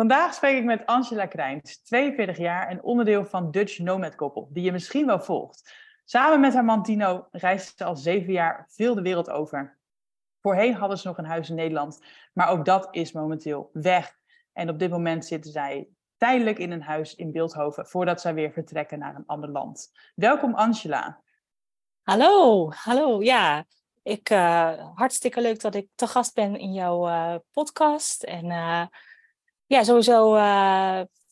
[0.00, 4.64] Vandaag spreek ik met Angela Krijns, 42 jaar en onderdeel van Dutch Nomad Koppel, die
[4.64, 5.74] je misschien wel volgt.
[6.04, 9.78] Samen met haar man Tino reist ze al zeven jaar veel de wereld over.
[10.42, 14.18] Voorheen hadden ze nog een huis in Nederland, maar ook dat is momenteel weg.
[14.52, 18.52] En op dit moment zitten zij tijdelijk in een huis in Beeldhoven voordat zij weer
[18.52, 19.92] vertrekken naar een ander land.
[20.14, 21.20] Welkom Angela.
[22.02, 23.22] Hallo, hallo.
[23.22, 23.64] Ja,
[24.02, 28.22] ik, uh, hartstikke leuk dat ik te gast ben in jouw uh, podcast.
[28.22, 28.86] En uh,
[29.70, 30.34] ja, sowieso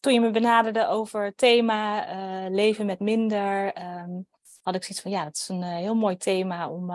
[0.00, 2.04] toen je me benaderde over het thema
[2.48, 4.26] leven met minder, um,
[4.62, 6.92] had ik zoiets van ja, dat is een heel mooi thema om,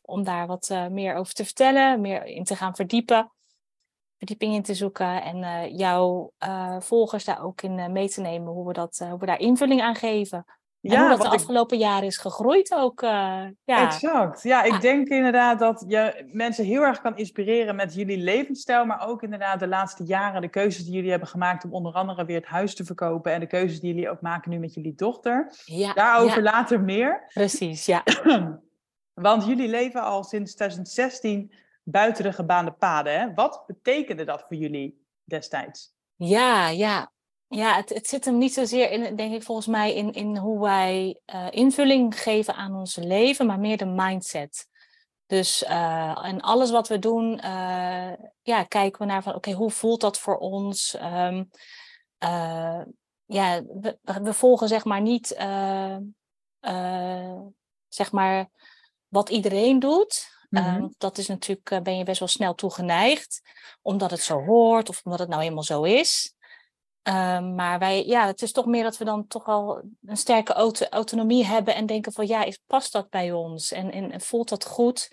[0.00, 3.32] om daar wat meer over te vertellen, meer in te gaan verdiepen
[4.18, 6.32] verdieping in te zoeken en jouw
[6.78, 9.94] volgers daar ook in mee te nemen, hoe we, dat, hoe we daar invulling aan
[9.94, 10.44] geven.
[10.82, 11.82] Ja, en hoe dat de afgelopen ik...
[11.82, 13.00] jaren is gegroeid ook.
[13.00, 13.52] ja.
[13.64, 14.42] Exact.
[14.42, 19.06] Ja, ik denk inderdaad dat je mensen heel erg kan inspireren met jullie levensstijl, maar
[19.08, 22.36] ook inderdaad de laatste jaren, de keuzes die jullie hebben gemaakt om onder andere weer
[22.36, 25.52] het huis te verkopen en de keuzes die jullie ook maken nu met jullie dochter.
[25.64, 27.30] Ja, Daarover later meer.
[27.32, 28.02] Precies, ja.
[29.14, 31.52] Want jullie leven al sinds 2016
[31.82, 33.20] buiten de gebaande paden.
[33.20, 33.34] Hè?
[33.34, 35.94] Wat betekende dat voor jullie destijds?
[36.16, 37.11] Ja, ja.
[37.54, 40.60] Ja, het, het zit hem niet zozeer in, denk ik, volgens mij in, in hoe
[40.60, 44.68] wij uh, invulling geven aan ons leven, maar meer de mindset.
[45.26, 49.70] Dus uh, en alles wat we doen, uh, ja, kijken we naar van oké, hoe
[49.70, 50.96] voelt dat voor ons?
[51.02, 51.50] Um,
[53.24, 55.26] ja, we, we, volgen zeg maar niet
[57.88, 58.50] zeg maar
[59.08, 60.30] wat iedereen doet.
[60.48, 63.40] Mm dat is natuurlijk, ben je best wel snel toegeneigd,
[63.82, 66.34] omdat het zo hoort of omdat het nou eenmaal zo is.
[67.08, 70.52] Um, maar wij, ja, het is toch meer dat we dan toch al een sterke
[70.52, 74.20] auto autonomie hebben en denken van ja, is, past dat bij ons en, en, en
[74.20, 75.08] voelt dat goed?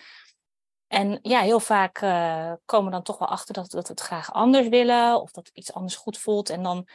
[0.88, 4.02] En ja, heel vaak uh, komen we dan toch wel achter dat, dat we het
[4.02, 6.50] graag anders willen of dat iets anders goed voelt.
[6.50, 6.88] En dan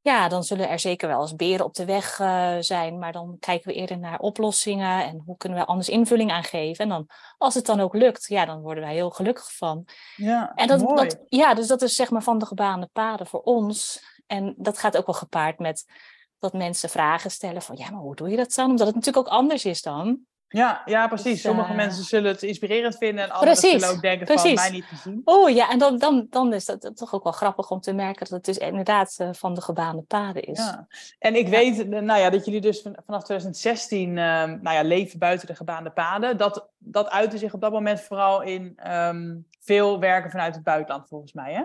[0.00, 2.98] ja, dan zullen er zeker wel eens beren op de weg uh, zijn.
[2.98, 6.84] Maar dan kijken we eerder naar oplossingen en hoe kunnen we anders invulling aan geven.
[6.84, 7.06] En dan,
[7.38, 9.84] als het dan ook lukt, ja, dan worden wij heel gelukkig van.
[10.16, 10.94] Ja, en dat, mooi.
[10.94, 14.02] dat, ja, dus dat is zeg maar van de gebaande paden voor ons.
[14.28, 15.84] En dat gaat ook wel gepaard met
[16.38, 18.70] dat mensen vragen stellen van, ja, maar hoe doe je dat dan?
[18.70, 20.26] Omdat het natuurlijk ook anders is dan.
[20.48, 21.32] Ja, ja, precies.
[21.32, 24.60] Dus, Sommige uh, mensen zullen het inspirerend vinden en anderen precies, zullen ook denken precies.
[24.60, 25.20] van mij niet te zien.
[25.24, 28.18] Oh ja, en dan, dan, dan is dat toch ook wel grappig om te merken
[28.18, 30.58] dat het dus inderdaad uh, van de gebaande paden is.
[30.58, 30.86] Ja.
[31.18, 31.50] En ik ja.
[31.50, 34.14] weet nou ja, dat jullie dus vanaf 2016 uh,
[34.44, 36.36] nou ja, leven buiten de gebaande paden.
[36.36, 41.08] Dat, dat uitte zich op dat moment vooral in um, veel werken vanuit het buitenland
[41.08, 41.62] volgens mij, hè?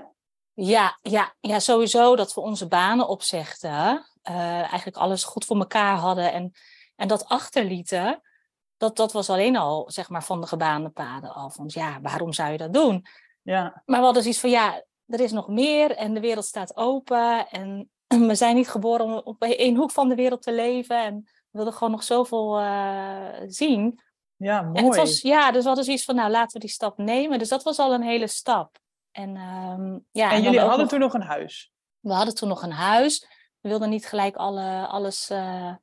[0.54, 4.06] Ja, ja, ja, sowieso dat we onze banen opzegden.
[4.30, 6.54] Uh, eigenlijk alles goed voor elkaar hadden en,
[6.96, 8.22] en dat achterlieten
[8.84, 11.58] dat, dat was alleen al zeg maar, van de gebaande paden af.
[11.58, 13.06] Want ja, waarom zou je dat doen?
[13.42, 13.82] Ja.
[13.86, 17.48] Maar we hadden zoiets van ja, er is nog meer en de wereld staat open.
[17.50, 17.90] En
[18.28, 21.04] we zijn niet geboren om op één hoek van de wereld te leven.
[21.04, 24.02] En we wilden gewoon nog zoveel uh, zien.
[24.36, 24.78] Ja, mooi.
[24.78, 27.40] En het was, ja, dus we hadden zoiets van nou, laten we die stap nemen.
[27.40, 28.78] Dus dat was al een hele stap.
[29.14, 31.74] En, um, ja, en, en jullie hadden nog, toen nog een huis?
[32.00, 33.28] We hadden toen nog een huis.
[33.60, 35.74] We wilden niet gelijk alle, alles uh,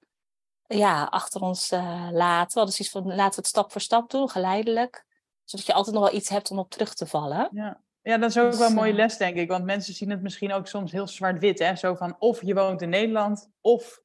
[0.66, 2.52] ja, achter ons uh, laten.
[2.52, 5.04] We hadden zoiets van, laten we het stap voor stap doen, geleidelijk.
[5.44, 7.48] Zodat je altijd nog wel iets hebt om op terug te vallen.
[7.52, 9.48] Ja, ja dat is ook dus, wel een mooie eh, les, denk ik.
[9.48, 11.58] Want mensen zien het misschien ook soms heel zwart-wit.
[11.58, 11.76] Hè?
[11.76, 14.00] Zo van, of je woont in Nederland, of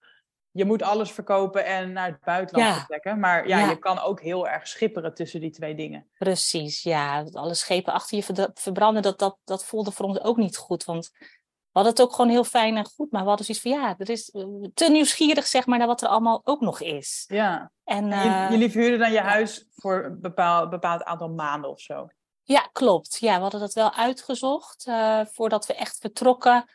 [0.55, 2.75] je moet alles verkopen en naar het buitenland ja.
[2.75, 3.19] vertrekken.
[3.19, 6.07] Maar ja, ja, je kan ook heel erg schipperen tussen die twee dingen.
[6.17, 7.25] Precies, ja.
[7.31, 10.85] Alle schepen achter je verbranden, dat, dat, dat voelde voor ons ook niet goed.
[10.85, 13.71] Want we hadden het ook gewoon heel fijn en goed, maar we hadden zoiets van
[13.71, 14.43] ja, er is eh,
[14.73, 17.25] te nieuwsgierig zeg maar naar wat er allemaal ook nog is.
[17.27, 17.71] Ja.
[17.83, 22.07] En, uh, jullie verhuurden dan je huis voor een bepaald, bepaald aantal maanden of zo?
[22.43, 23.17] Ja, klopt.
[23.19, 24.87] Ja, we hadden dat wel uitgezocht.
[24.87, 26.65] Uh, voordat we echt vertrokken,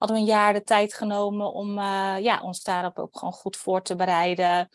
[0.00, 3.56] hadden we een jaar de tijd genomen om uh, ja, ons daarop ook gewoon goed
[3.56, 4.68] voor te bereiden.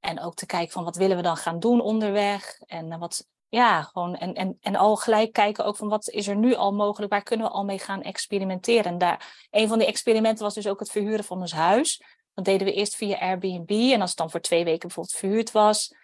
[0.00, 2.58] En ook te kijken van wat willen we dan gaan doen onderweg.
[2.66, 6.36] En wat ja, gewoon en, en, en al gelijk kijken ook van wat is er
[6.36, 8.84] nu al mogelijk, waar kunnen we al mee gaan experimenteren.
[8.84, 12.02] En daar, een van die experimenten was dus ook het verhuren van ons huis.
[12.34, 15.50] Dat deden we eerst via Airbnb en als het dan voor twee weken bijvoorbeeld verhuurd
[15.50, 15.94] was,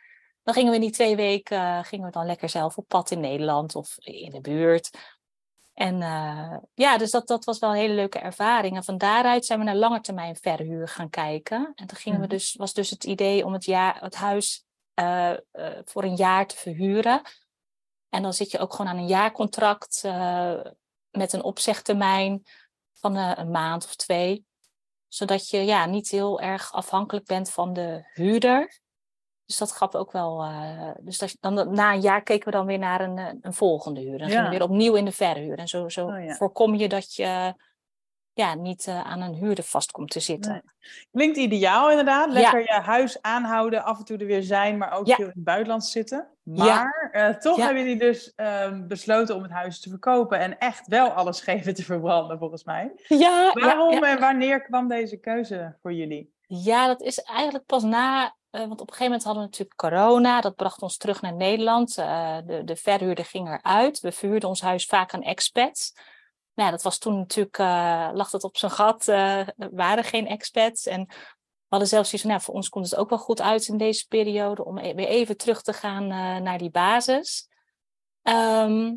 [0.42, 3.10] dan gingen we in die twee weken uh, gingen we dan lekker zelf op pad
[3.10, 5.17] in Nederland of in de buurt.
[5.78, 8.76] En uh, ja, dus dat, dat was wel een hele leuke ervaring.
[8.76, 11.72] En van daaruit zijn we naar langetermijn verhuur gaan kijken.
[11.74, 12.34] En toen gingen we Mhm.
[12.34, 14.64] dus, was dus het idee om het, jaar, het huis
[15.00, 17.22] uh, uh, voor een jaar te verhuren.
[18.08, 20.02] En dan zit je ook gewoon aan een jaarcontract
[21.10, 22.42] met een opzegtermijn
[22.92, 24.46] van een maand of twee.
[25.08, 28.80] Zodat je ja, niet heel erg afhankelijk bent van de huurder.
[29.48, 30.44] Dus dat gaf ook wel.
[30.44, 34.00] Uh, dus dat, dan, na een jaar keken we dan weer naar een, een volgende
[34.00, 34.18] huur.
[34.18, 34.34] Dan ja.
[34.34, 35.58] gingen we weer opnieuw in de verhuur.
[35.58, 36.34] En zo, zo Oh, ja.
[36.34, 37.54] voorkom je dat je
[38.38, 40.52] ja, niet uh, aan een huurder vast komt te zitten.
[40.52, 40.62] Nee.
[41.10, 42.32] Klinkt ideaal inderdaad.
[42.32, 45.44] Lekker je huis aanhouden, af en toe er weer zijn, maar ook veel in het
[45.44, 46.28] buitenland zitten.
[46.42, 50.86] Maar eh, toch hebben jullie dus ehm, besloten om het huis te verkopen en echt
[50.86, 52.92] wel alles geven te verbranden, volgens mij.
[53.08, 56.32] Ja, Waarom en wanneer kwam deze keuze voor jullie?
[56.46, 58.36] Ja, dat is eigenlijk pas na.
[58.50, 60.40] Eh, want op een gegeven moment hadden we natuurlijk corona.
[60.40, 61.98] Dat bracht ons terug naar Nederland.
[61.98, 64.00] Eh, de, de verhuurder ging eruit.
[64.00, 65.92] We verhuurden ons huis vaak aan expats.
[66.54, 67.58] Nou, dat was toen natuurlijk.
[67.58, 69.06] eh, lag dat op zijn gat.
[69.06, 70.86] er waren geen expats.
[70.86, 72.30] En we hadden zelfs zoiets van.
[72.30, 74.64] Nou, voor ons komt het ook wel goed uit in deze periode.
[74.64, 76.06] om e- weer even terug te gaan
[76.42, 77.48] naar die basis.
[78.22, 78.96] Ehm,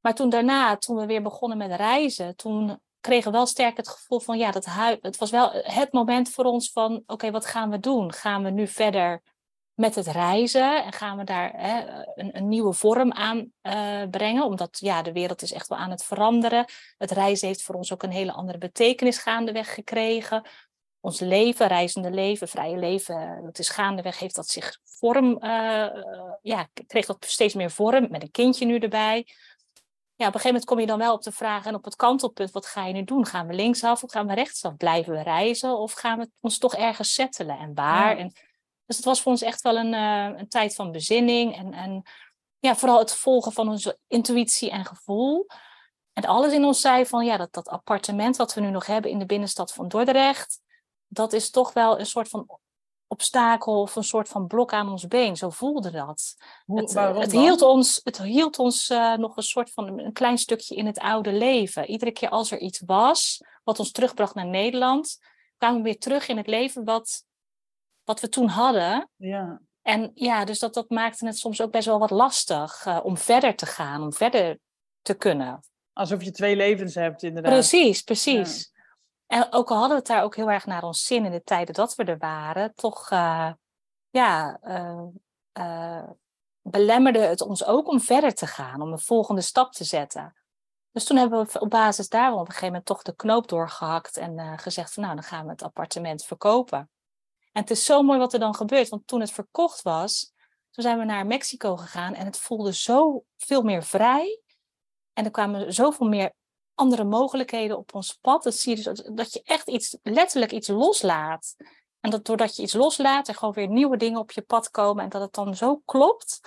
[0.00, 2.36] maar toen daarna, toen we weer begonnen met reizen.
[2.36, 4.66] toen kregen we wel sterk het gevoel van ja, dat
[5.00, 8.12] het was wel het moment voor ons van oké, wat gaan we doen?
[8.12, 9.22] Gaan we nu verder
[9.74, 14.44] met het reizen en gaan we daar hè, een, een, nieuwe vorm aan uh, brengen?
[14.44, 16.64] Omdat ja, de wereld is echt wel aan het veranderen.
[16.98, 20.46] Het reizen heeft voor ons ook een hele andere betekenis gaandeweg gekregen.
[21.00, 25.86] Ons leven, reizende leven, vrije leven, dat is gaandeweg, heeft dat zich vorm, uh,
[26.42, 29.26] ja, kreeg dat steeds meer vorm, met een kindje nu erbij
[30.22, 31.96] ja, op een gegeven moment kom je dan wel op de vraag en op het
[31.96, 33.26] kantelpunt, wat ga je nu doen?
[33.26, 34.76] Gaan we linksaf of gaan we rechtsaf?
[34.76, 38.16] Blijven we reizen of gaan we ons toch ergens settelen en waar?
[38.16, 38.22] Ja.
[38.22, 38.32] En,
[38.86, 42.02] dus het was voor ons echt wel een, uh, een tijd van bezinning en, en
[42.58, 45.46] ja, vooral het volgen van onze intuïtie en gevoel.
[46.12, 49.10] En alles in ons zei van ja, dat, dat appartement wat we nu nog hebben
[49.10, 50.60] in de binnenstad van Dordrecht,
[51.06, 52.58] dat is toch wel een soort van
[53.12, 55.36] obstakel of een soort van blok aan ons been.
[55.36, 56.36] Zo voelde dat.
[56.64, 57.30] Hoe, het, dan?
[57.30, 60.98] hield ons, het hield ons uh, nog een soort van een klein stukje in het
[60.98, 61.86] oude leven.
[61.86, 65.18] Iedere keer als er iets was wat ons terugbracht naar Nederland,
[65.58, 67.24] kwamen we weer terug in het leven wat,
[68.04, 69.08] wat we toen hadden.
[69.16, 69.60] Ja.
[69.82, 73.16] En ja, dus dat, dat maakte het soms ook best wel wat lastig uh, om
[73.16, 74.58] verder te gaan, om verder
[75.02, 75.60] te kunnen.
[75.92, 77.52] Alsof je twee levens hebt, inderdaad.
[77.52, 78.58] Precies, precies.
[78.58, 78.71] Ja.
[79.32, 81.42] En ook al hadden we het daar ook heel erg naar ons zin in de
[81.42, 83.52] tijden dat we er waren, toch uh,
[84.10, 85.02] ja, uh,
[85.58, 86.10] uh,
[86.62, 90.36] belemmerde het ons ook om verder te gaan, om een volgende stap te zetten.
[90.90, 94.16] Dus toen hebben we op basis daarvan op een gegeven moment toch de knoop doorgehakt
[94.16, 96.90] en gezegd van nou, dan gaan we het appartement verkopen.
[97.52, 100.32] En het is zo mooi wat er dan gebeurt, want toen het verkocht was,
[100.70, 104.40] toen zijn we naar Mexico gegaan en het voelde zo veel meer vrij.
[105.12, 106.32] En er kwamen zoveel meer
[106.74, 108.42] andere mogelijkheden op ons pad.
[108.42, 111.56] Dat zie je dus dat je echt iets, letterlijk iets loslaat.
[112.00, 115.04] En dat doordat je iets loslaat, er gewoon weer nieuwe dingen op je pad komen
[115.04, 116.40] en dat het dan zo klopt.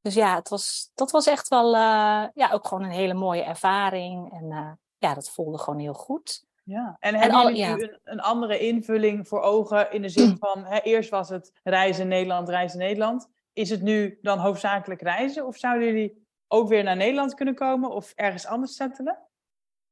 [0.00, 3.42] Dus ja, het was, dat was echt wel uh, ja, ook gewoon een hele mooie
[3.42, 4.32] ervaring.
[4.32, 6.44] En uh, ja, dat voelde gewoon heel goed.
[6.64, 7.74] Ja, en hebben jullie ja.
[7.74, 11.52] nu een, een, andere invulling voor ogen in de zin van, hè, eerst was het
[11.62, 13.28] reizen Nederland, reizen Nederland.
[13.52, 15.46] Is het nu dan hoofdzakelijk reizen?
[15.46, 19.18] Of zouden jullie ook weer naar Nederland kunnen komen of ergens anders settelen?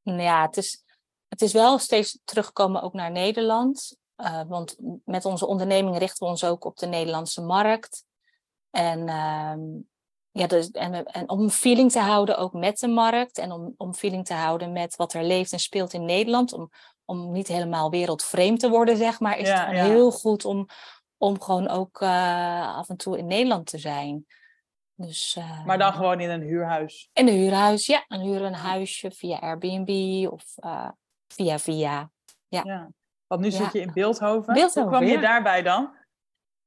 [0.04, 0.84] Nou ja, het is,
[1.28, 3.96] het is wel steeds terugkomen ook naar Nederland.
[4.16, 8.04] Uh, want met onze onderneming richten we ons ook op de Nederlandse markt.
[8.70, 9.54] En, uh,
[10.30, 13.38] ja, dus, en, en om feeling te houden ook met de markt.
[13.38, 16.52] En om, om feeling te houden met wat er leeft en speelt in Nederland.
[16.52, 16.70] Om,
[17.04, 19.38] om niet helemaal wereldvreemd te worden, zeg maar.
[19.38, 19.84] Is ja, het ja.
[19.84, 20.66] heel goed om,
[21.16, 24.26] om gewoon ook uh, af en toe in Nederland te zijn.
[24.96, 27.08] Dus, uh, maar dan gewoon in een huurhuis?
[27.12, 28.04] In een huurhuis, ja.
[28.08, 30.88] Dan huren een huisje via Airbnb of uh,
[31.26, 32.10] via via.
[32.48, 32.62] Ja.
[32.64, 32.90] ja.
[33.26, 34.54] Want nu zit je in Beeldhoven.
[34.54, 35.96] Beeldhoven Hoe kwam je daarbij dan?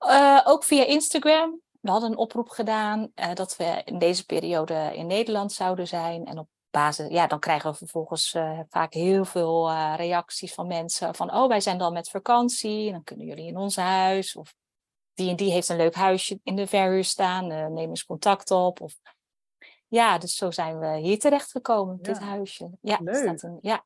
[0.07, 1.61] Uh, ook via Instagram.
[1.81, 6.25] We hadden een oproep gedaan uh, dat we in deze periode in Nederland zouden zijn.
[6.25, 8.35] En op basis, ja, dan krijgen we vervolgens
[8.69, 11.15] vaak heel veel reacties van mensen.
[11.15, 12.87] Van, oh, wij zijn dan met vakantie.
[12.87, 14.35] En dan kunnen jullie in ons huis.
[14.35, 14.53] Of
[15.17, 17.47] die en die heeft een leuk huisje in de verhuur staan.
[17.47, 18.81] neem eens contact op.
[18.81, 18.95] Of...
[19.87, 22.03] Ja, dus zo zijn we hier terechtgekomen, ja.
[22.03, 22.69] dit huisje.
[22.81, 23.15] Ja, leuk.
[23.15, 23.85] Staat een, ja,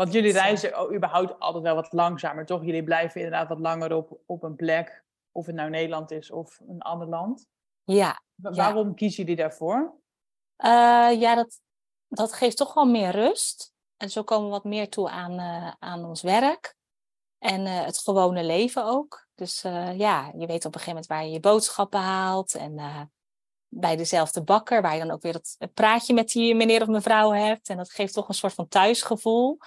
[0.00, 2.64] want jullie reizen oh, überhaupt altijd wel wat langzamer, toch?
[2.64, 5.04] Jullie blijven inderdaad wat langer op, op een plek.
[5.32, 7.46] Of het nou Nederland is of een ander land.
[7.84, 8.22] Ja.
[8.34, 8.94] Wa waarom ja.
[8.94, 9.94] kiezen jullie daarvoor?
[10.58, 11.60] Uh, ja, dat,
[12.08, 13.72] dat geeft toch wel meer rust.
[13.96, 16.74] En zo komen we wat meer toe aan, uh, aan ons werk.
[17.38, 19.28] En uh, het gewone leven ook.
[19.40, 19.60] Dus
[19.96, 22.54] ja, je weet op een gegeven moment waar je je boodschappen haalt.
[22.54, 22.80] En
[23.68, 27.30] bij dezelfde bakker, waar je dan ook weer dat praatje met die meneer of mevrouw
[27.30, 27.68] hebt.
[27.68, 29.58] En dat geeft toch een soort van thuisgevoel.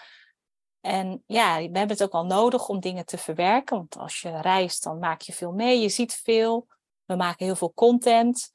[0.82, 3.78] En ja, we hebben het ook wel nodig om dingen te verwerken.
[3.78, 5.82] Want als je reist, dan maak je veel mee.
[5.82, 6.68] Je ziet veel.
[7.06, 8.52] We maken heel veel content.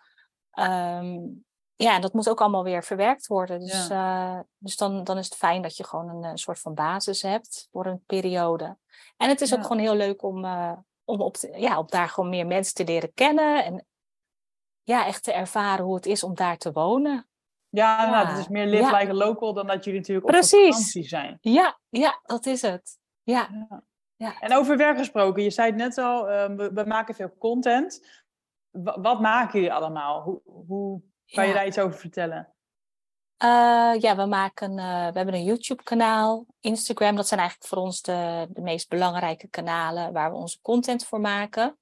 [0.52, 1.44] Um,
[1.76, 3.60] ja, dat moet ook allemaal weer verwerkt worden.
[3.60, 6.74] Dus, uh, dus dan, dan is het fijn dat je gewoon een, een, soort van
[6.74, 8.76] basis hebt voor een periode.
[9.16, 10.72] En het is ook gewoon heel leuk om, uh,
[11.08, 13.64] om op, ja, op daar gewoon meer mensen te leren kennen.
[13.64, 13.86] En
[14.82, 17.28] ja, echt te ervaren hoe het is om daar te wonen.
[17.68, 18.10] Ja, ja.
[18.10, 20.68] Nou, het is meer live like local dan dat jullie natuurlijk op Precies.
[20.68, 21.38] vakantie zijn.
[21.40, 22.98] Ja, ja, dat is het.
[23.22, 23.68] Ja.
[24.16, 24.40] ja.
[24.40, 28.24] En over werk gesproken, je zei het net al, uh, we, we, maken veel content.
[28.70, 30.22] W wat maken jullie allemaal?
[30.22, 32.54] Hoe, hoe kan je daar iets over vertellen?
[33.44, 37.16] Uh, ja, we, maken, uh, we hebben een YouTube-kanaal, Instagram.
[37.16, 41.20] Dat zijn eigenlijk voor ons de, de meest belangrijke kanalen waar we onze content voor
[41.20, 41.78] maken.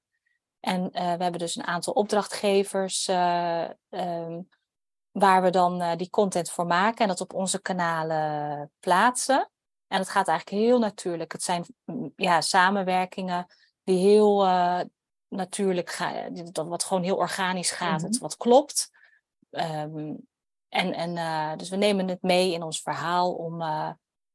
[0.59, 4.49] En uh, we hebben dus een aantal opdrachtgevers um,
[5.11, 9.49] waar we dan die content voor maken en dat op onze kanalen plaatsen.
[9.87, 11.31] En het gaat eigenlijk heel natuurlijk.
[11.31, 13.47] Het zijn mm, ja, samenwerkingen
[13.83, 14.45] die heel
[15.27, 18.89] natuurlijk gaan, wat gewoon heel organisch gaat, mm wat klopt.
[19.49, 20.27] Um,
[20.77, 23.89] en en uh, dus we nemen het mee in ons verhaal om uh,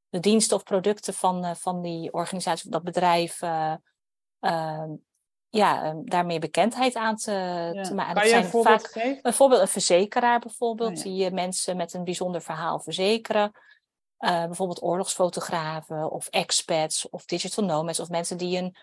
[0.09, 4.91] de diensten of producten van, uh, van die organisatie, dat bedrijf, ehm,
[5.49, 7.33] ja, um, daarmee bekendheid aan te,
[7.73, 7.83] ja.
[7.83, 8.15] te maken.
[8.15, 9.23] Kan je een voorbeeld geven?
[9.23, 13.53] Bijvoorbeeld een verzekeraar, bijvoorbeeld, oh, die mensen met een bijzonder verhaal verzekeren.
[14.19, 18.77] bijvoorbeeld oorlogsfotografen of expats of digital nomads of mensen die een,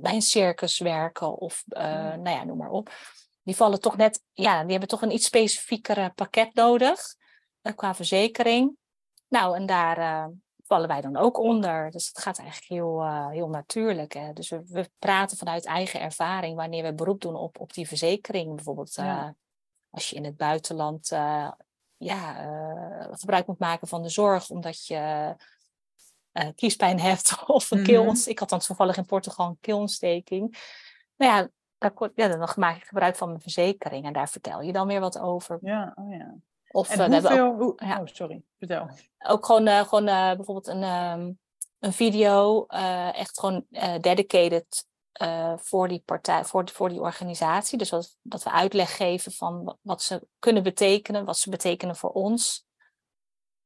[0.00, 2.90] bij een circus werken of nou ja, noem maar op
[3.48, 7.14] die vallen toch net, ja, die hebben toch een iets specifiekere pakket nodig
[7.62, 8.76] uh, qua verzekering.
[9.28, 10.26] Nou, en daar uh,
[10.64, 11.90] vallen wij dan ook onder.
[11.90, 14.12] Dus het gaat eigenlijk heel, uh, heel natuurlijk.
[14.12, 14.32] Hè?
[14.32, 18.54] Dus we, we, praten vanuit eigen ervaring wanneer we beroep doen op, op die verzekering.
[18.54, 19.34] Bijvoorbeeld ja.
[19.90, 21.08] als je in het buitenland
[21.96, 22.34] ja,
[23.10, 25.34] gebruik moet maken van de zorg omdat je
[26.54, 28.22] kiespijn hebt of een mm -hmm.
[28.24, 30.58] Ik had dan toevallig in Portugal een keelontsteking.
[31.16, 34.72] Nou ja, daar, ja, dan maak ik gebruik van mijn verzekering en daar vertel je
[34.72, 35.58] dan weer wat over.
[35.60, 36.34] Ja, oh ja.
[36.70, 38.00] Of, en uh, hoeveel, ook, hoe, ja.
[38.00, 38.90] oh sorry, vertel.
[39.18, 41.38] Ook gewoon, uh, gewoon uh, bijvoorbeeld een, um,
[41.78, 42.66] een video,
[43.12, 43.66] echt gewoon
[44.00, 44.86] dedicated
[45.56, 47.78] voor die partij, voor, voor die organisatie.
[47.78, 52.10] Dus dat, dat we uitleg geven van wat ze kunnen betekenen, wat ze betekenen voor
[52.10, 52.66] ons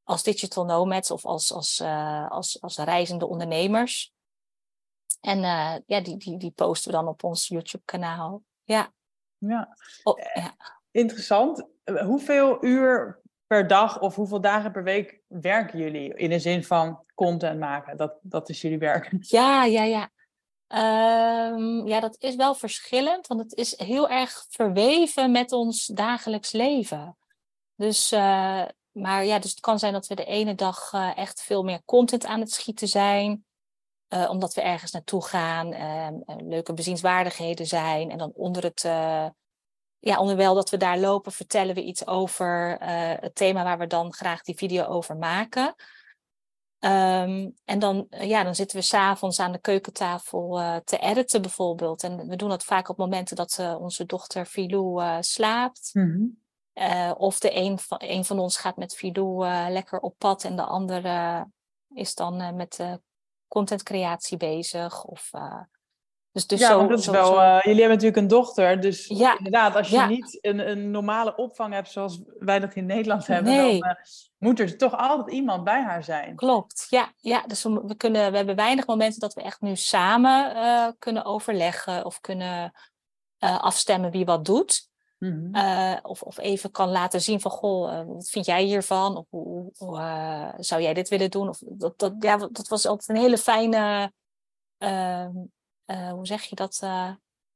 [0.03, 1.81] als digital nomads of als, als,
[2.29, 4.12] als, als reizende ondernemers.
[5.21, 8.43] En uh, ja, die, die, die posten we dan op ons YouTube-kanaal.
[8.63, 8.93] Ja.
[9.37, 9.77] Ja.
[10.03, 10.55] Oh, ja.
[10.91, 11.67] Interessant.
[12.05, 16.15] Hoeveel uur per dag of hoeveel dagen per week werken jullie?
[16.15, 17.97] In de zin van content maken.
[17.97, 19.11] Dat, dat is jullie werk.
[19.19, 20.09] Ja, ja, ja.
[20.73, 26.51] Um, ja, dat is wel verschillend, want het is heel erg verweven met ons dagelijks
[26.51, 27.17] leven.
[27.75, 31.41] Dus, uh, maar ja, dus het kan zijn dat we de ene dag uh, echt
[31.41, 33.45] veel meer content aan het schieten zijn.
[34.13, 38.11] Uh, omdat we ergens naartoe gaan, uh, leuke bezienswaardigheden zijn.
[38.11, 39.27] En dan onder het, uh,
[39.99, 42.77] ja, onderwijl dat we daar lopen, vertellen we iets over
[43.21, 45.75] het thema waar we dan graag die video over maken.
[46.79, 52.03] Um, en dan, ja, dan zitten we s'avonds aan de keukentafel te editen bijvoorbeeld.
[52.03, 55.89] En we doen dat vaak op momenten dat onze dochter Filou slaapt.
[55.93, 56.37] Mm
[56.73, 57.13] -hmm.
[57.13, 60.65] of de een van, een van ons gaat met Filou lekker op pad en de
[60.65, 61.47] andere
[61.93, 62.99] is dan met de
[63.53, 65.03] contentcreatie bezig.
[65.03, 65.61] Of, uh,
[66.31, 69.37] dus, dus ja, zo, dat is wel, uh, jullie hebben natuurlijk een dochter, dus ja,
[69.37, 73.53] inderdaad, als je niet een, een normale opvang hebt zoals wij dat in Nederland hebben,
[73.53, 73.79] nee.
[73.79, 73.95] dan uh,
[74.37, 76.35] moet er toch altijd iemand bij haar zijn.
[76.35, 77.11] Klopt, ja.
[77.17, 81.25] ja dus we, we, kunnen, we hebben weinig momenten dat we echt nu samen kunnen
[81.25, 82.73] overleggen of kunnen
[83.39, 84.91] afstemmen wie wat doet.
[85.23, 85.99] Mm -hmm.
[86.01, 89.17] of, of even kan laten zien van, goh, wat vind jij hiervan?
[89.17, 91.49] Of hoe, hoe zou jij dit willen doen?
[91.49, 94.13] Of, dat, dat, ja, dat was altijd een hele fijne,
[94.77, 95.27] uh,
[95.85, 96.77] hoe zeg je dat?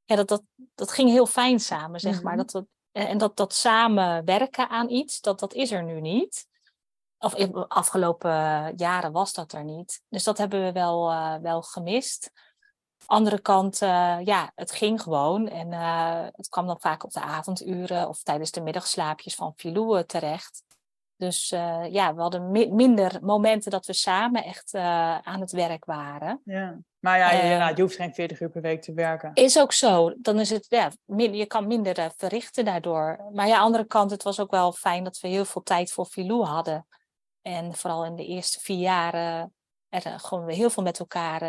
[0.08, 0.44] ja, dat, dat,
[0.76, 2.28] dat ging heel fijn samen, zeg mm -hmm.
[2.28, 2.38] maar.
[2.38, 6.48] Dat, dat, en dat, dat samen werken aan iets, dat, dat is er nu niet.
[7.20, 7.36] Of
[7.68, 10.02] afgelopen jaren was dat er niet.
[10.10, 12.32] Dus dat hebben we wel, wel gemist.
[13.06, 15.48] Andere kant, uh, ja, het ging gewoon.
[15.48, 20.04] En uh, het kwam dan vaak op de avonduren of tijdens de middagslaapjes van Filou
[20.06, 20.64] terecht.
[21.16, 24.74] Dus uh, ja, we hadden mi minder momenten dat we samen echt
[25.24, 26.42] aan het werk waren.
[26.44, 26.78] Ja.
[27.00, 29.32] Maar ja, je, je hoeft geen 40 uur per week te werken.
[29.34, 30.14] Is ook zo.
[30.18, 33.30] Dan is het, ja, je kan minder verrichten daardoor.
[33.34, 35.64] Maar ja, aan de andere kant, het was ook wel fijn dat we heel veel
[35.64, 36.88] tijd voor Filou hadden.
[37.42, 39.54] En vooral in de eerste vier jaren
[39.90, 41.42] er gewoon heel veel met elkaar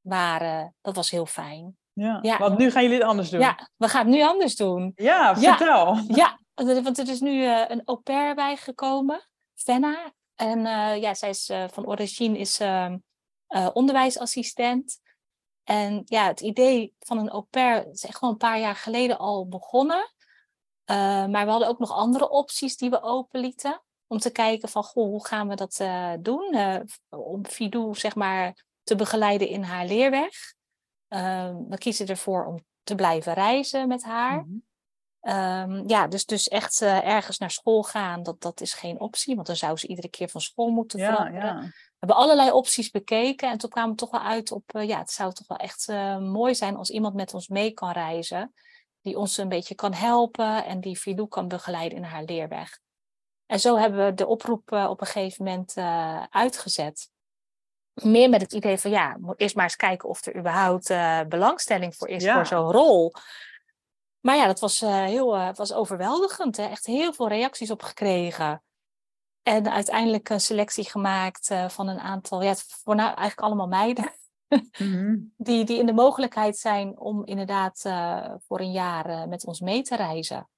[0.00, 0.74] waren.
[0.80, 1.78] Dat was heel fijn.
[1.92, 2.18] Ja.
[2.22, 2.38] ja.
[2.38, 3.40] want nu gaan jullie het anders doen.
[3.40, 4.92] Ja, we gaan het nu anders doen.
[4.94, 5.96] Ja, vertel.
[6.08, 10.12] Ja, want er is nu uh, een au pair bijgekomen, Fenna.
[10.34, 12.98] En uh, ja, zij is uh, van origine is ehm,
[13.72, 15.00] onderwijsassistent.
[15.64, 19.18] En ja, het idee van een au pair is echt wel een paar jaar geleden
[19.18, 20.12] al begonnen.
[21.30, 23.82] maar we hadden ook nog andere opties die we openlieten.
[24.06, 25.84] Om te kijken van, goh, hoe gaan we dat
[26.24, 26.56] doen?
[27.08, 30.54] om Fidou, zeg maar, te begeleiden in haar leerweg.
[31.08, 34.36] Ehm, we kiezen ervoor om te blijven reizen met haar.
[34.36, 34.58] Mhm.
[35.20, 39.34] Ehm, ja, dus, dus echt uh, ergens naar school gaan, dat, dat is geen optie,
[39.34, 41.40] want dan zou ze iedere keer van school moeten veranderen.
[41.40, 44.88] Ja, We hebben allerlei opties bekeken en toen kwamen we toch wel uit op, uh,
[44.88, 47.90] ja, het zou toch wel echt uh, mooi zijn als iemand met ons mee kan
[47.90, 48.54] reizen,
[49.00, 52.78] die ons een beetje kan helpen en die Filou kan begeleiden in haar leerweg.
[53.46, 55.74] En zo hebben we de oproep op een gegeven moment
[56.30, 57.09] uitgezet
[57.94, 61.20] meer met het idee van ja, moet eerst maar eens kijken of er überhaupt uh,
[61.28, 63.12] belangstelling voor is voor zo'n rol.
[64.20, 66.56] Maar ja, dat was uh, heel uh, was overweldigend.
[66.56, 66.64] Hè?
[66.64, 68.62] Echt heel veel reacties op gekregen.
[69.42, 74.12] En uiteindelijk een selectie gemaakt van een aantal, ja, voor nou eigenlijk allemaal meiden.
[74.78, 75.16] Mhm.
[75.36, 77.80] die, die in de mogelijkheid zijn om inderdaad
[78.46, 80.48] voor een jaar met ons mee te reizen.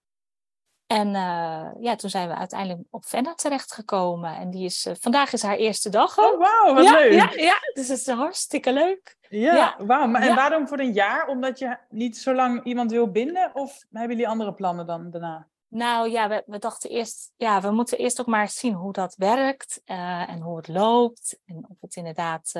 [0.93, 4.37] En uh, ja, toen zijn we uiteindelijk op Venna terechtgekomen.
[4.37, 6.19] En die is, uh, vandaag is haar eerste dag.
[6.19, 7.13] Oh, wauw, wat ja, leuk.
[7.13, 9.17] Ja, ja, dus het is hartstikke leuk.
[9.29, 9.77] Ja, ja.
[9.79, 10.15] wauw.
[10.15, 11.27] En waarom voor een jaar?
[11.27, 13.51] Omdat je niet zo lang iemand wil binden?
[13.55, 15.49] Of hebben jullie andere plannen dan daarna?
[15.69, 19.15] Nou ja, we, we dachten eerst, ja, we moeten eerst ook maar zien hoe dat
[19.17, 19.81] werkt.
[19.85, 21.39] Uh, en hoe het loopt.
[21.45, 22.51] En of het inderdaad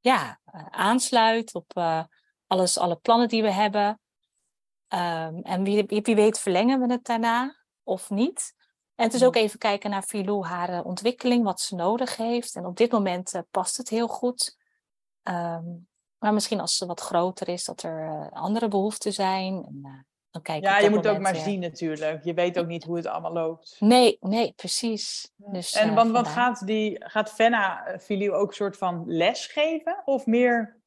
[0.00, 1.72] ja, aansluit op
[2.46, 3.98] alles, alle plannen die we hebben.
[4.94, 8.54] Um, en wie, wie, weet verlengen we het daarna of niet.
[8.94, 12.54] En het is ook even kijken naar Filou, haar uh, ontwikkeling, wat ze nodig heeft.
[12.54, 14.56] En op dit moment uh, past het heel goed.
[15.22, 19.64] Um, maar misschien als ze wat groter is, dat er uh, andere behoeften zijn.
[19.64, 22.24] En, dan kijken ja, je moet ook maar zien natuurlijk.
[22.24, 23.76] Je weet ook niet hoe het allemaal loopt.
[23.80, 25.32] Nee, nee, precies.
[25.36, 30.02] Dus, en want, want gaat, die, gaat Fenna Filou ook een soort van les geven?
[30.04, 30.80] Of meer,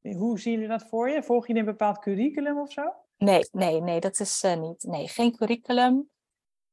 [0.00, 1.22] hoe zien jullie dat voor je?
[1.22, 2.94] Volg je een bepaald curriculum of zo?
[3.20, 4.82] Nee, nee, nee, dat is uh, niet.
[4.82, 6.10] Nee, geen curriculum.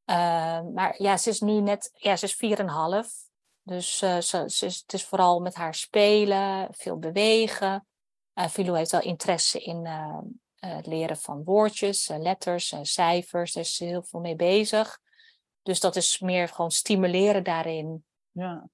[0.06, 3.28] Uh, maar ja, ze is nu net, ja, ze is 4,5.
[3.62, 7.88] Dus uh, ze, ze is, het is vooral met haar spelen, veel bewegen.
[8.50, 9.86] Filou heeft wel interesse in
[10.56, 13.54] het leren van woordjes, letters, cijfers.
[13.54, 15.00] Daar is ze heel veel mee bezig.
[15.64, 18.06] Dus dat is meer gewoon stimuleren daarin.
[18.32, 18.70] Ja.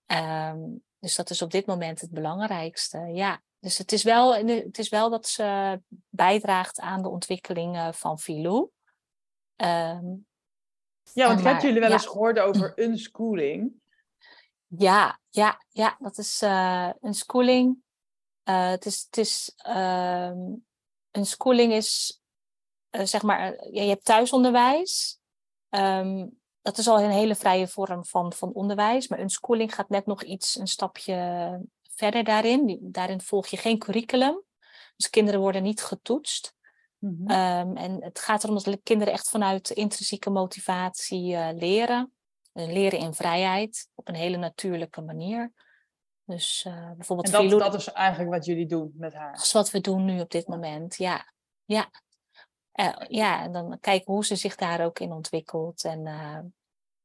[0.51, 2.97] Um, dus dat is op dit moment het belangrijkste.
[2.97, 3.41] Ja.
[3.59, 5.79] Dus het is, wel, het is wel dat ze
[6.15, 8.69] bijdraagt aan de ontwikkeling van Filou.
[9.55, 10.25] Um,
[11.13, 13.71] ja, want hebben jullie wel eens gehoord over unschooling?
[14.67, 17.77] Ja, ja, ja, dat is uh, een schooling.
[18.49, 19.53] Uh, het is, het is
[21.11, 22.21] een schooling is,
[22.89, 25.19] zeg maar, ja, je hebt thuisonderwijs.
[25.69, 29.07] Um, dat is al een hele vrije vorm van, van onderwijs.
[29.07, 32.79] Maar een schooling gaat net nog iets, een stapje verder daarin.
[32.81, 34.43] Daarin volg je geen curriculum.
[34.95, 36.53] Dus kinderen worden niet getoetst.
[36.97, 42.13] Mm um, en het gaat erom dat kinderen echt vanuit intrinsieke motivatie uh, leren.
[42.53, 45.51] Uh, leren in vrijheid op een hele natuurlijke manier.
[46.25, 47.33] Dus uh, bijvoorbeeld.
[47.33, 49.33] En dat, dat is eigenlijk wat jullie doen met haar.
[49.33, 51.33] Dat is wat we doen nu op dit moment, ja.
[51.65, 51.89] Ja,
[53.07, 55.83] ja en dan kijken hoe ze zich daar ook in ontwikkelt.
[55.83, 56.07] En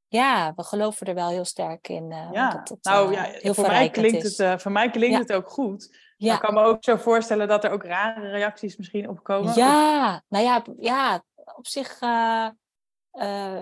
[0.08, 2.10] ja, we geloven er wel heel sterk in.
[2.10, 5.18] Uh, ja, dat het, nou ja, heel voor mij klinkt, het, uh, voor mij klinkt
[5.18, 5.96] het ook goed.
[6.16, 6.34] Ja.
[6.34, 9.54] ik kan me ook zo voorstellen dat er ook rare reacties misschien opkomen.
[9.54, 11.24] Ja, nou ja, ja
[11.56, 12.00] op zich.
[12.00, 12.48] Uh,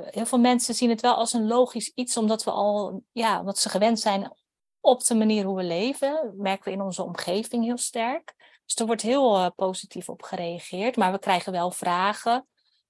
[0.04, 3.58] heel veel mensen zien het wel als een logisch iets, omdat we al, ja, omdat
[3.58, 4.32] ze gewend zijn
[4.80, 6.34] op de manier hoe we leven.
[6.36, 8.34] Merken we in onze omgeving heel sterk.
[8.64, 12.46] Dus er wordt heel positief op gereageerd, maar we krijgen wel vragen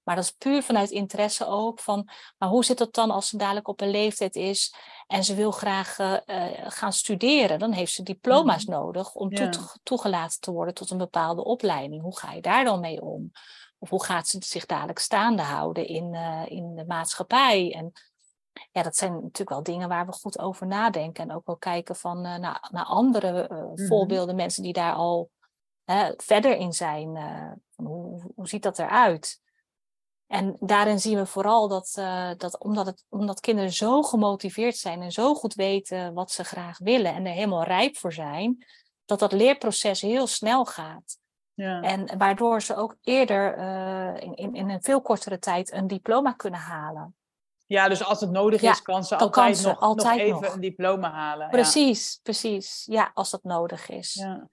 [0.06, 3.36] maar dat is puur vanuit interesse ook van, maar hoe zit het dan als ze
[3.36, 4.74] dadelijk op een leeftijd is
[5.06, 6.16] en ze wil graag uh,
[6.58, 7.58] gaan studeren?
[7.58, 8.74] Dan heeft ze diploma's mm.
[8.74, 9.30] nodig om
[9.82, 12.02] toegelaten te worden tot een bepaalde opleiding.
[12.02, 13.30] Hoe ga je daar dan mee om?
[13.78, 17.72] Of hoe gaat ze zich dadelijk staande houden in, uh, in de maatschappij?
[17.72, 17.92] En
[18.72, 21.28] ja, dat zijn natuurlijk wel dingen waar we goed over nadenken.
[21.28, 23.86] En ook wel kijken van, naar, naar andere mm-hmm.
[23.86, 25.30] voorbeelden, mensen die daar al
[26.16, 27.08] verder in zijn.
[27.74, 29.44] Hoe, hoe ziet dat eruit?
[30.26, 35.02] En daarin zien we vooral dat, uh, dat, omdat, het, omdat kinderen zo gemotiveerd zijn
[35.02, 38.66] en zo goed weten wat ze graag willen en er helemaal rijp voor zijn,
[39.04, 41.18] dat dat leerproces heel snel gaat.
[41.54, 41.80] Ja.
[41.80, 46.60] En waardoor ze ook eerder uh, in, in een veel kortere tijd een diploma kunnen
[46.60, 47.14] halen.
[47.66, 51.10] Ja, dus als het nodig is, kan ze altijd, nog, altijd nog even een diploma
[51.10, 51.48] halen.
[51.50, 52.20] Precies, ja.
[52.22, 52.84] precies.
[52.84, 54.14] Ja, als dat nodig is.
[54.14, 54.48] Ja.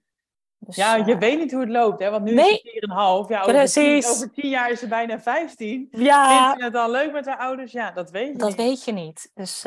[0.65, 2.09] Dus, ja, je weet niet hoe het loopt, hè?
[2.09, 2.61] want nu nee.
[2.61, 2.93] is het 4,5.
[2.95, 4.05] Ja, over Precies.
[4.05, 5.87] Tien, over tien jaar is ze bijna 15.
[5.91, 6.45] Ja.
[6.45, 7.71] Vindt je het al leuk met haar ouders?
[7.71, 8.57] Ja, dat weet je Dat niet.
[8.57, 9.31] weet je niet.
[9.33, 9.61] Dus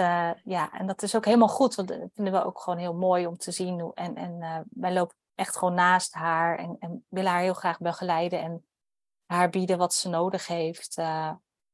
[0.45, 3.27] ja, en dat is ook helemaal goed, want dat vinden we ook gewoon heel mooi
[3.27, 3.91] om te zien.
[3.95, 8.41] En, en wij lopen echt gewoon naast haar en, en willen haar heel graag begeleiden
[8.41, 8.65] en
[9.27, 10.97] haar bieden wat ze nodig heeft.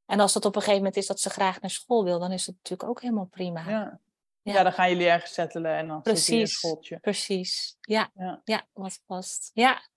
[0.07, 2.33] En als dat op een gegeven moment is dat ze graag naar school wil, dan
[2.33, 3.69] is het natuurlijk ook helemaal prima.
[3.69, 4.01] Ja,
[4.43, 4.63] ja.
[4.63, 6.99] dan gaan jullie ergens settelen en dan precies, zit je een schooltje.
[6.99, 8.11] Precies, ja.
[8.15, 8.41] ja.
[8.45, 9.51] Ja, wat past.
[9.55, 9.91] Ja.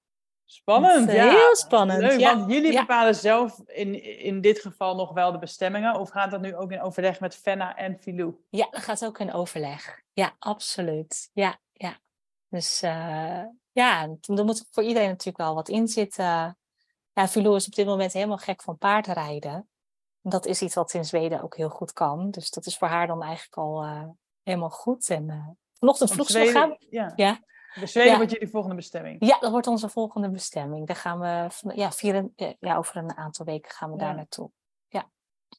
[0.45, 1.29] Spannend, ja.
[1.29, 2.01] Heel spannend.
[2.01, 5.99] Leuk, want jullie bepalen zelf in, in dit geval nog wel de bestemmingen.
[5.99, 8.35] Of gaat dat nu ook in overleg met Fenna en Filou?
[8.49, 10.01] Ja, dat gaat ook in overleg.
[10.13, 11.29] Ja, absoluut.
[11.33, 11.99] Ja, ja.
[12.49, 14.01] Dus uh, ja,
[14.35, 16.57] er moet voor iedereen natuurlijk wel wat in zitten.
[17.13, 19.69] Ja, Filou is op dit moment helemaal gek van paardrijden
[20.29, 22.31] dat is iets wat in Zweden ook heel goed kan.
[22.31, 24.03] Dus dat is voor haar dan eigenlijk al uh,
[24.45, 25.09] helemaal goed.
[25.09, 25.47] En uh,
[25.79, 26.75] vanochtend vroeg ze gaan.
[26.89, 27.13] Ja.
[27.15, 27.39] ja.
[27.79, 28.17] De Zweden ja.
[28.17, 29.25] wordt jullie volgende bestemming?
[29.25, 30.87] Ja, dat wordt onze volgende bestemming.
[30.87, 32.29] Daar gaan we, ja, vier,
[32.59, 34.51] ja over een aantal weken gaan we daar naartoe.
[34.87, 35.09] Ja.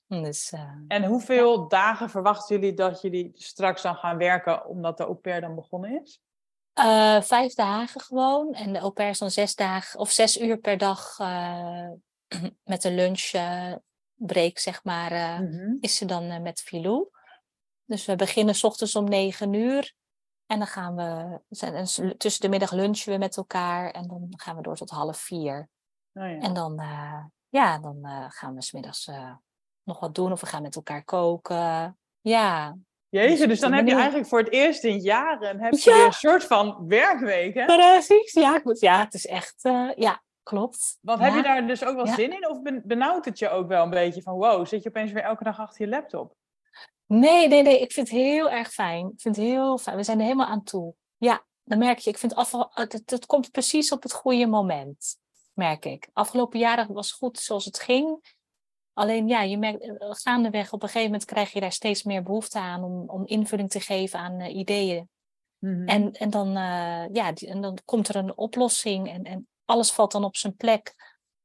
[0.06, 5.04] Dus, uh, en hoeveel dagen verwachten jullie dat jullie straks dan gaan werken, omdat de
[5.04, 6.20] au pair dan begonnen is?
[7.20, 8.54] vijf dagen gewoon.
[8.54, 11.18] En de au pair is dan zes dagen of zes uur per dag
[12.64, 13.30] met een lunch
[14.14, 15.76] break, zeg maar, mm-hmm.
[15.80, 17.08] is ze dan met Filou.
[17.86, 19.94] Dus we beginnen s ochtends om negen uur.
[20.46, 23.90] En dan gaan we, zijn, tussen de middag lunchen we met elkaar.
[23.90, 25.68] En dan gaan we door tot half vier.
[26.12, 26.38] Oh, ja.
[26.38, 29.10] En dan, uh, ja, dan gaan we smiddags
[29.82, 30.32] nog wat doen.
[30.32, 31.98] Of we gaan met elkaar koken.
[32.20, 32.76] Ja.
[33.08, 36.12] Jezus, dus, dus dan heb je eigenlijk voor het eerst in jaren heb je een
[36.12, 37.64] soort van werkweek, hè?
[37.64, 38.60] Precies, ja.
[38.64, 39.60] Ja, het is echt,
[39.96, 40.98] ja, Klopt.
[41.00, 42.48] Want heb je daar dus ook wel zin in?
[42.48, 45.44] Of benauwt het je ook wel een beetje van wow, zit je opeens weer elke
[45.44, 46.34] dag achter je laptop?
[47.06, 47.80] Nee, nee, nee.
[47.80, 49.06] Ik vind het heel erg fijn.
[49.06, 49.96] Ik vind het heel fijn.
[49.96, 50.94] We zijn er helemaal aan toe.
[51.16, 52.10] Ja, dan merk je.
[52.10, 55.16] Ik vind afval, het, het komt precies op het goede moment,
[55.52, 56.08] merk ik.
[56.12, 58.34] Afgelopen jaren was goed zoals het ging.
[58.92, 62.22] Alleen ja, je merkt, eh, gaandeweg op een gegeven moment krijg je daar steeds meer
[62.22, 65.08] behoefte aan om, om invulling te geven aan uh, ideeën.
[65.58, 65.88] Mm-hmm.
[65.88, 69.10] En, en, dan, uh, ja, die, en dan komt er een oplossing.
[69.10, 70.94] En, en alles valt dan op zijn plek.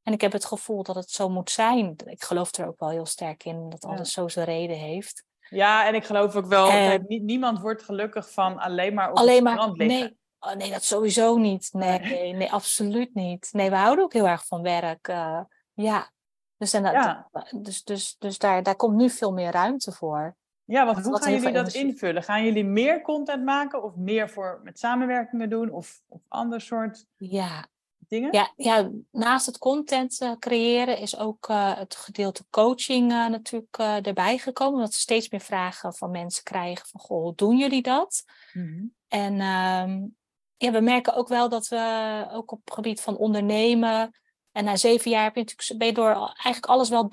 [0.04, 1.96] En ik heb het gevoel dat het zo moet zijn.
[2.06, 5.24] Ik geloof er ook wel heel sterk in dat alles zo zijn reden heeft.
[5.52, 9.46] Ja, en ik geloof ook wel, uh, niemand wordt gelukkig van alleen maar op alleen
[9.46, 10.00] het strand liggen.
[10.00, 10.20] Nee.
[10.40, 11.70] Oh, nee, dat sowieso niet.
[11.72, 13.50] Nee, nee, nee, absoluut niet.
[13.52, 15.08] Nee, we houden ook heel erg van werk.
[15.08, 15.42] Uh,
[15.74, 16.12] ja.
[16.58, 17.30] Dus, en, ja.
[17.52, 20.36] dus, dus, dus daar, daar komt nu veel meer ruimte voor.
[20.64, 22.24] Ja, want hoe gaan jullie dat invullen?
[22.24, 27.06] Gaan jullie meer content maken of meer voor met samenwerkingen doen of, of ander soort?
[27.16, 27.68] Ja,
[28.12, 28.34] dingen?
[28.34, 33.78] Ja, ja naast het content uh, creëren is ook uh, het gedeelte coaching uh, natuurlijk
[33.78, 34.80] erbij gekomen.
[34.80, 38.24] Dat we steeds meer vragen van mensen krijgen van, goh, hoe doen jullie dat?
[38.54, 38.94] Mm -hmm.
[39.08, 40.16] En um,
[40.58, 44.16] ja, we merken ook wel dat we ook op het gebied van ondernemen...
[44.52, 47.10] En na zeven jaar heb je natuurlijk, ben je door eigenlijk alles wel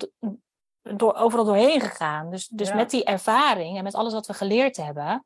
[0.81, 2.31] door, overal doorheen gegaan.
[2.31, 2.75] Dus, dus ja.
[2.75, 5.25] met die ervaring en met alles wat we geleerd hebben...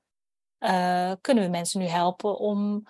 [1.22, 2.84] kunnen we mensen nu helpen om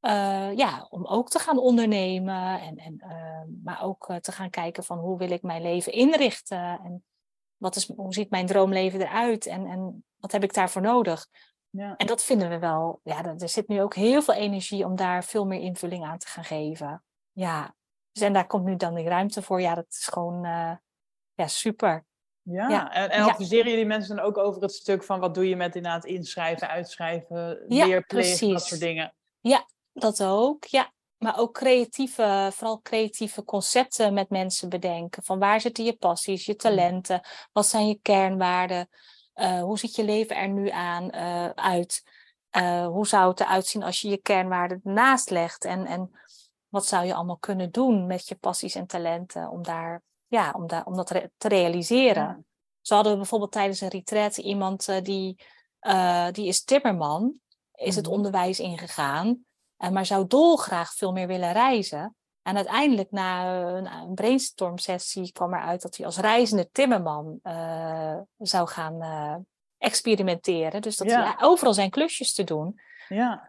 [0.00, 2.60] uh, ja, om ook te gaan ondernemen.
[2.60, 5.92] En, en, uh, maar ook uh, te gaan kijken van hoe wil ik mijn leven
[5.92, 6.80] inrichten.
[6.84, 7.04] En
[7.56, 9.46] wat is, hoe ziet mijn droomleven eruit?
[9.46, 11.26] En, en wat heb ik daarvoor nodig?
[11.70, 11.96] Ja.
[11.96, 13.00] En dat vinden we wel.
[13.02, 16.26] Ja, er zit nu ook heel veel energie om daar veel meer invulling aan te
[16.26, 17.04] gaan geven.
[17.32, 17.74] Ja,
[18.12, 19.60] dus en daar komt nu dan die ruimte voor.
[19.60, 20.42] Ja, dat is gewoon
[21.34, 22.06] ja, super.
[22.42, 22.92] Ja, ja.
[22.92, 25.76] en, en adviseren jullie mensen dan ook over het stuk van wat doe je met
[25.76, 29.14] inderdaad inschrijven, uitschrijven, ja, leerplicht, dat soort dingen?
[29.40, 29.66] Ja,
[30.00, 30.92] dat ook, ja.
[31.18, 35.22] Maar ook creatieve, vooral creatieve concepten met mensen bedenken.
[35.22, 37.20] Van waar zitten je passies, je talenten?
[37.52, 38.88] Wat zijn je kernwaarden?
[39.34, 42.02] Uh, hoe ziet je leven er nu aan uh, uit?
[42.56, 45.64] Uh, hoe zou het eruit zien als je je kernwaarden ernaast legt?
[45.64, 46.10] En, en
[46.68, 50.66] wat zou je allemaal kunnen doen met je passies en talenten om, daar, ja, om,
[50.66, 52.22] daar, om dat re te realiseren?
[52.22, 52.40] Ja.
[52.80, 55.42] Zo hadden we bijvoorbeeld tijdens een retreat iemand die,
[56.32, 57.40] die is timmerman,
[57.74, 58.14] is het mhm.
[58.14, 59.46] onderwijs ingegaan.
[59.78, 62.16] Uh, maar zou dolgraag veel meer willen reizen.
[62.42, 68.16] En uiteindelijk na een, een brainstorm sessie kwam eruit dat hij als reizende timmerman uh,
[68.38, 69.36] zou gaan uh,
[69.78, 70.82] experimenteren.
[70.82, 71.22] Dus dat ja.
[71.22, 72.80] hij overal zijn klusjes te doen.
[73.08, 73.47] Ja.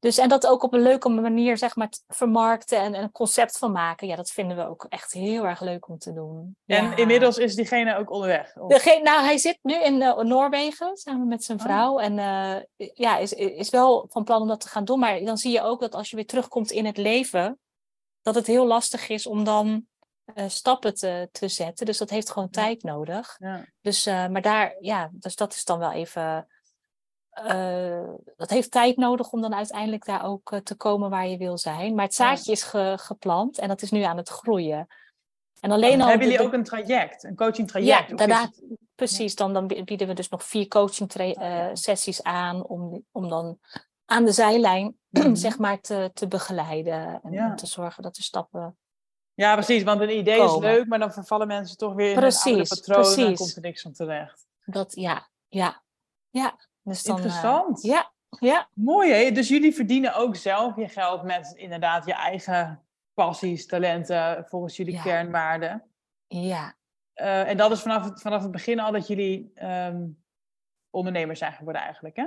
[0.00, 3.58] Dus en dat ook op een leuke manier zeg maar vermarkten en, en een concept
[3.58, 4.06] van maken.
[4.06, 6.56] Ja, dat vinden we ook echt heel erg leuk om te doen.
[6.66, 6.96] En ja.
[6.96, 8.52] inmiddels is diegene ook onderweg?
[8.52, 11.92] Degene, nou, hij zit nu in uh, Noorwegen samen met zijn vrouw.
[11.92, 12.02] Oh.
[12.02, 14.98] En uh, ja, is, is wel van plan om dat te gaan doen.
[14.98, 17.58] Maar dan zie je ook dat als je weer terugkomt in het leven,
[18.22, 19.86] dat het heel lastig is om dan
[20.34, 21.86] uh, stappen te, te zetten.
[21.86, 23.36] Dus dat heeft gewoon tijd nodig.
[23.38, 23.64] Ja.
[23.80, 26.46] Dus, maar daar, ja, dus dat is dan wel even
[28.36, 31.94] dat heeft tijd nodig om dan uiteindelijk daar ook te komen waar je wil zijn.
[31.94, 34.86] Maar het zaadje is geplant en dat is nu aan het groeien.
[35.60, 38.10] En alleen al hebben jullie ook een traject, een coaching traject?
[38.10, 38.50] Ja, daarna,
[38.94, 39.34] precies.
[39.34, 43.58] Dan, dan bieden we dus nog vier coaching uh, sessies aan om, om dan
[44.04, 45.34] aan de zijlijn mhm.
[45.34, 48.76] zeg maar te, te begeleiden en te zorgen dat de stappen
[49.40, 49.82] ja, precies.
[49.82, 52.68] Want een idee is leuk, maar dan vervallen mensen toch weer in precies, een oude
[52.68, 53.24] patroon precies.
[53.24, 54.46] en komt er niks van terecht.
[54.64, 55.82] Dat, ja, ja,
[56.30, 56.58] ja.
[56.82, 57.84] Dus dan, Interessant.
[57.84, 58.68] Uh, ja, ja.
[58.74, 59.30] Mooi hè?
[59.30, 65.02] Dus jullie verdienen ook zelf je geld met inderdaad je eigen passies, talenten, volgens jullie
[65.02, 65.84] kernwaarden.
[66.26, 66.74] Ja.
[67.14, 70.22] Uh, en dat is vanaf, vanaf het begin al dat jullie um,
[70.90, 72.26] ondernemers zijn geworden eigenlijk, hè?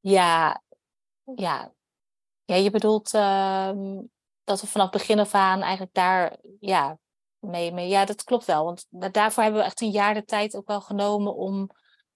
[0.00, 0.62] Ja,
[1.34, 1.72] ja.
[2.44, 3.72] Ja, je bedoelt uh,
[4.44, 6.98] dat we vanaf begin af aan eigenlijk daar ja,
[7.38, 7.88] mee, mee...
[7.88, 8.64] Ja, dat klopt wel.
[8.64, 11.70] Want daarvoor hebben we echt een jaar de tijd ook wel genomen om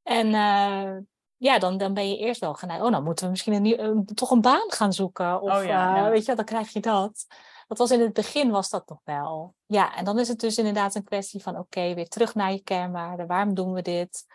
[0.03, 0.97] En uh,
[1.37, 4.03] ja, dan, dan ben je eerst wel geneigd, oh, nou moeten we misschien een nieuw,
[4.03, 5.41] toch een baan gaan zoeken.
[5.41, 6.05] Of, oh, ja, ja.
[6.05, 7.25] Uh, weet je, dan krijg je dat.
[7.67, 9.55] Dat was in het begin, was dat nog wel.
[9.65, 12.63] Ja, en dan is het dus inderdaad een kwestie van, oké, weer terug naar je
[12.63, 13.27] kernwaarden.
[13.27, 14.25] Waarom doen we dit?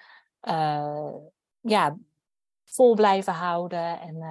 [1.61, 1.97] ja,
[2.65, 4.01] vol blijven houden.
[4.01, 4.23] En,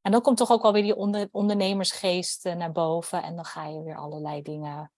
[0.00, 3.22] en dan komt toch ook wel weer die onder, ondernemersgeest naar boven.
[3.22, 4.90] En dan ga je weer allerlei dingen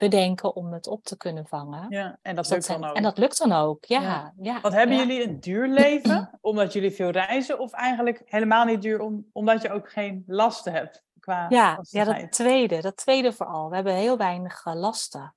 [0.00, 1.86] bedenken om het op te kunnen vangen.
[1.88, 2.96] Ja, en dat, lukt dan ook.
[2.96, 4.32] En dat lukt dan ook, ja.
[4.40, 4.60] ja.
[4.60, 9.00] Want hebben jullie een duur leven omdat jullie veel reizen of eigenlijk helemaal niet duur
[9.00, 13.68] om, omdat je ook geen lasten hebt qua Ja, ja dat tweede, dat tweede vooral.
[13.68, 15.34] We hebben heel weinig uh, lasten.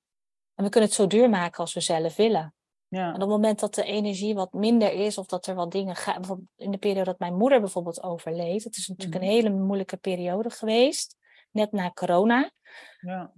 [0.56, 2.54] En we kunnen het zo duur maken als we zelf willen.
[2.88, 3.08] Ja.
[3.08, 5.96] En op het moment dat de energie wat minder is of dat er wat dingen
[5.96, 9.36] gaan, in de periode dat mijn moeder bijvoorbeeld overleed, het is natuurlijk een mhm.
[9.36, 11.18] hele moeilijke periode geweest,
[11.52, 12.52] net na corona.
[13.00, 13.32] Ja.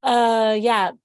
[0.00, 0.96] Uh, ja,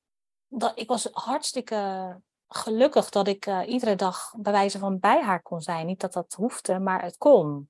[0.47, 5.41] dat, ik was hartstikke gelukkig dat ik uh, iedere dag bij wijze van bij haar
[5.41, 5.85] kon zijn.
[5.85, 7.69] Niet dat dat hoefde, maar het kon.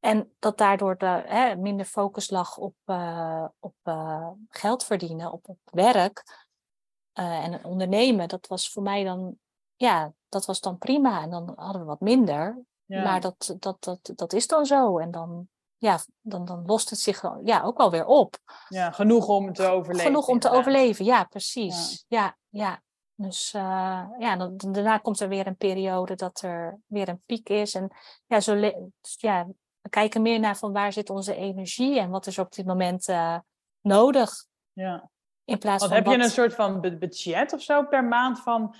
[0.00, 3.74] En dat daardoor de, hè, minder focus lag op, uh, op
[4.48, 6.46] geld verdienen, op, op werk
[7.12, 8.28] en ondernemen.
[8.28, 9.38] Dat was voor mij dan,
[9.76, 11.22] ja, dat was dan prima.
[11.22, 12.64] En dan hadden we wat minder.
[12.86, 14.98] Maar dat, dat, dat, dat is dan zo.
[14.98, 15.48] En dan
[15.84, 18.36] ja, dan, dan lost het zich ja, ook wel weer op.
[18.68, 20.06] Ja, genoeg om te overleven.
[20.06, 22.04] Genoeg om te overleven, ja, precies.
[22.08, 22.82] Ja, ja.
[23.14, 27.48] Dus uh, ja, dan, daarna komt er weer een periode dat er weer een piek
[27.48, 27.74] is.
[27.74, 27.90] En
[28.26, 29.46] ja, zo dus ja,
[29.80, 33.08] we kijken meer naar van waar zit onze energie en wat is op dit moment
[33.08, 33.38] uh,
[33.80, 34.30] nodig.
[34.72, 35.10] Ja.
[35.44, 38.74] In plaats Want van heb je een soort van budget of zo per maand van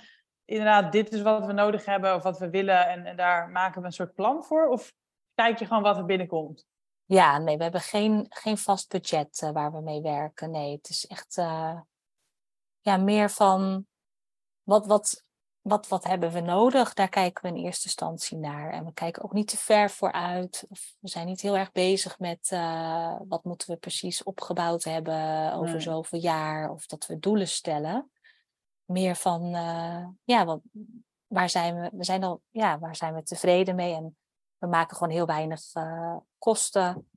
[0.45, 3.81] inderdaad, dit is wat we nodig hebben of wat we willen en, en daar maken
[3.81, 4.67] we een soort plan voor?
[4.67, 4.93] Of
[5.33, 6.65] kijk je gewoon wat er binnenkomt?
[7.07, 10.51] Ja, nee, we hebben geen, geen vast budget uh, waar we mee werken.
[10.51, 11.79] Nee, het is echt uh,
[12.79, 13.85] ja, meer van
[14.63, 15.23] wat, wat,
[15.61, 16.93] wat, wat hebben we nodig?
[16.93, 18.71] Daar kijken we in eerste instantie naar.
[18.71, 20.65] En we kijken ook niet te ver vooruit.
[20.69, 25.53] Of we zijn niet heel erg bezig met uh, wat moeten we precies opgebouwd hebben
[25.53, 25.79] over nee.
[25.79, 26.69] zoveel jaar.
[26.69, 28.11] Of dat we doelen stellen.
[28.85, 29.49] Meer van,
[30.23, 30.59] ja, wat,
[31.27, 33.93] waar zijn we, we zijn al, ja, waar zijn we tevreden mee?
[33.93, 34.17] En
[34.65, 37.09] we maken gewoon heel weinig uh, kosten.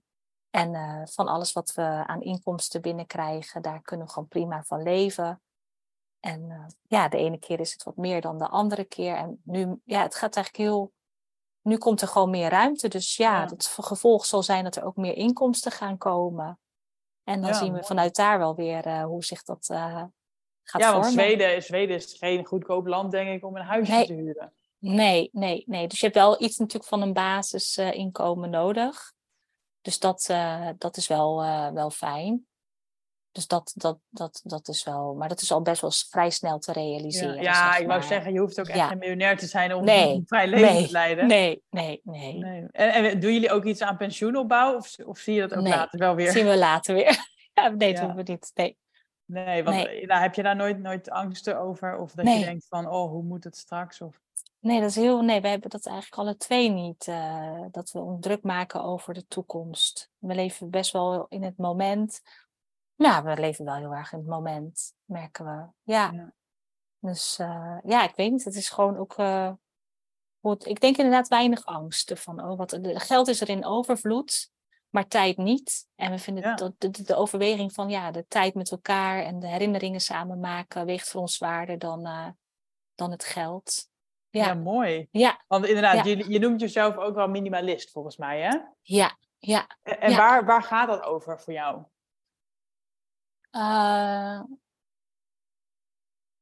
[0.50, 4.82] En uh, van alles wat we aan inkomsten binnenkrijgen, daar kunnen we gewoon prima van
[4.82, 5.42] leven.
[6.20, 9.14] En uh, ja, de ene keer is het wat meer dan de andere keer.
[9.14, 10.92] En nu, ja, het gaat eigenlijk heel.
[11.62, 12.88] Nu komt er gewoon meer ruimte.
[12.88, 13.48] Dus ja, ja.
[13.48, 16.58] het gevolg zal zijn dat er ook meer inkomsten gaan komen.
[17.24, 21.06] En dan ja, zien we vanuit daar wel weer hoe zich dat gaat ja, want
[21.06, 24.06] Zweden, Zweden is geen goedkoop land, denk ik, om een huisje nee.
[24.06, 24.52] te huren.
[24.78, 25.86] Nee, nee, nee.
[25.86, 29.12] Dus je hebt wel iets natuurlijk van een basisinkomen nodig.
[29.80, 32.46] Dus dat, uh, dat is wel, uh, wel fijn.
[33.32, 36.58] dus dat, dat, dat, dat is wel, maar dat is al best wel vrij snel
[36.58, 37.34] te realiseren.
[37.34, 40.24] Ja, ja ik wou zeggen, je hoeft ook echt geen miljonair te zijn om een
[40.26, 41.26] vrij leven nee, te leiden.
[41.26, 42.38] Nee, nee, nee.
[42.38, 42.66] nee.
[42.70, 45.98] En, en, doen jullie ook iets aan pensioenopbouw of, of zie je dat ook later
[45.98, 46.26] wel weer?
[46.26, 47.28] Dat zien we later weer.
[47.54, 48.50] ja, nee, dat doen we niet.
[48.54, 48.76] Nee.
[49.24, 51.98] Nee, want Nou, heb je daar nooit, nooit angsten over?
[51.98, 54.00] Of dat je denkt van, oh, hoe moet het straks?
[54.00, 54.20] Of...
[54.61, 55.21] Nee, dat is heel.
[55.21, 57.07] Nee, we hebben dat eigenlijk alle twee niet.
[57.07, 60.11] Uh, dat we ons druk maken over de toekomst.
[60.18, 62.21] We leven best wel in het moment.
[62.97, 65.92] Nou, we leven wel heel erg in het moment, merken we.
[65.92, 66.11] Ja.
[66.12, 66.33] ja.
[66.99, 68.44] Dus uh, ja, ik weet niet.
[68.44, 69.18] Het is gewoon ook.
[69.18, 69.53] Uh,
[70.40, 70.66] goed.
[70.66, 72.79] Ik denk inderdaad weinig angsten van, oh, wat.
[72.83, 74.51] Geld is er in overvloed,
[74.88, 75.88] maar tijd niet.
[75.94, 80.01] En we vinden dat de, overweging van ja, de tijd met elkaar en de herinneringen
[80.01, 82.35] samen maken weegt voor ons zwaarder dan,
[82.94, 83.88] dan het geld.
[84.30, 85.08] Ja, ja mooi.
[85.10, 85.44] Ja.
[85.46, 88.58] Want inderdaad, je, je noemt jezelf ook wel minimalist volgens mij, hè?
[88.82, 89.66] Ja, ja.
[89.82, 91.82] En, Waar, waar gaat dat over voor jou?
[93.50, 94.40] Uh,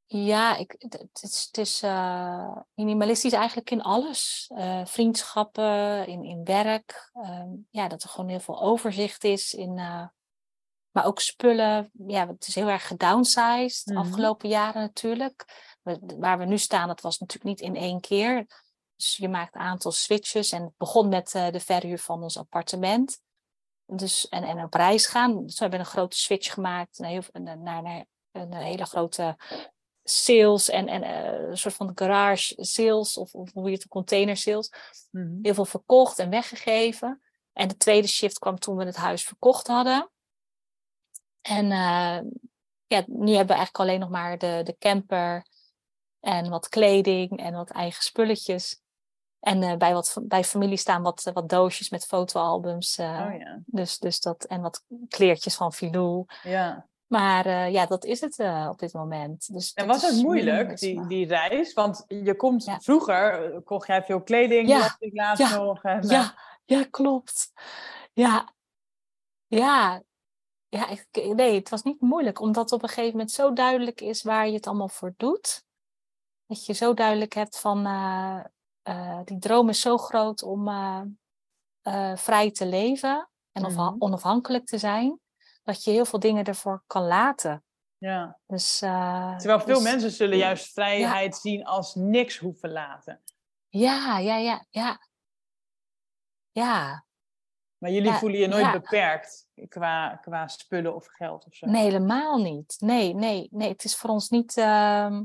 [0.07, 4.51] ja, ik, het is, het is uh, minimalistisch eigenlijk in alles.
[4.55, 7.11] Uh, vriendschappen, in, in werk.
[7.15, 9.55] Uh, ja, dat er gewoon heel veel overzicht is.
[9.55, 9.75] In,
[10.91, 11.91] maar ook spullen.
[12.07, 14.07] Ja, het is heel erg gedownsized de mm -hmm.
[14.07, 15.45] afgelopen jaren natuurlijk.
[16.19, 18.47] Waar we nu staan, dat was natuurlijk niet in één keer.
[18.97, 20.53] Dus je maakt een aantal switches.
[20.53, 23.21] En het begon met de verhuur van ons appartement.
[23.87, 25.43] Dus, en, en op reis gaan.
[25.43, 29.37] Dus we hebben een grote switch gemaakt naar, naar, naar een hele grote
[30.09, 34.37] sales en, en uh, een soort van garage sales of, of hoe je het container
[34.37, 34.73] sales.
[35.11, 35.39] Mm-hmm.
[35.43, 37.23] Heel veel verkocht en weggegeven.
[37.53, 40.11] En de tweede shift kwam toen we het huis verkocht hadden.
[41.41, 42.21] En uh,
[42.87, 45.47] ja, nu hebben we eigenlijk alleen nog maar de, de camper
[46.27, 48.81] en wat kleding en wat eigen spulletjes.
[49.41, 52.99] En uh, bij, wat, bij familie staan wat, wat doosjes met fotoalbums.
[52.99, 53.59] Uh, oh, ja.
[53.67, 56.25] dus, dus dat, en wat kleertjes van Filou.
[56.43, 56.87] Ja.
[57.07, 59.53] Maar uh, ja, dat is het op dit moment.
[59.53, 61.73] Dus en was het moeilijk, die, die reis?
[61.73, 62.81] Want je komt ja.
[62.81, 64.97] vroeger, kocht jij veel kleding, ja.
[64.99, 65.57] ik laatst ja.
[65.57, 65.83] nog.
[65.83, 66.35] En, ja.
[66.65, 67.53] ja, klopt.
[68.13, 68.53] Ja,
[69.47, 70.03] ja.
[70.69, 74.01] Ja, ik, nee, het was niet moeilijk, omdat het op een gegeven moment zo duidelijk
[74.01, 75.65] is waar je het allemaal voor doet.
[76.47, 82.51] Dat je zo duidelijk hebt van, uh, die droom is zo groot om uh, vrij
[82.51, 83.97] te leven en mm -hmm.
[83.99, 85.21] onafhankelijk te zijn,
[85.63, 87.65] dat je heel veel dingen ervoor kan laten.
[87.99, 88.39] Ja.
[88.47, 91.41] Dus, Terwijl veel dus, mensen zullen juist vrijheid ja.
[91.41, 93.23] zien als niks hoeven laten.
[93.69, 95.01] Ja, ja, ja, ja.
[96.53, 97.05] Ja.
[97.79, 101.67] Maar jullie ja, voelen je nooit beperkt qua, qua spullen of geld of zo?
[101.67, 102.77] Nee, helemaal niet.
[102.79, 103.69] Nee, nee, nee.
[103.69, 105.21] Het is voor ons niet uh,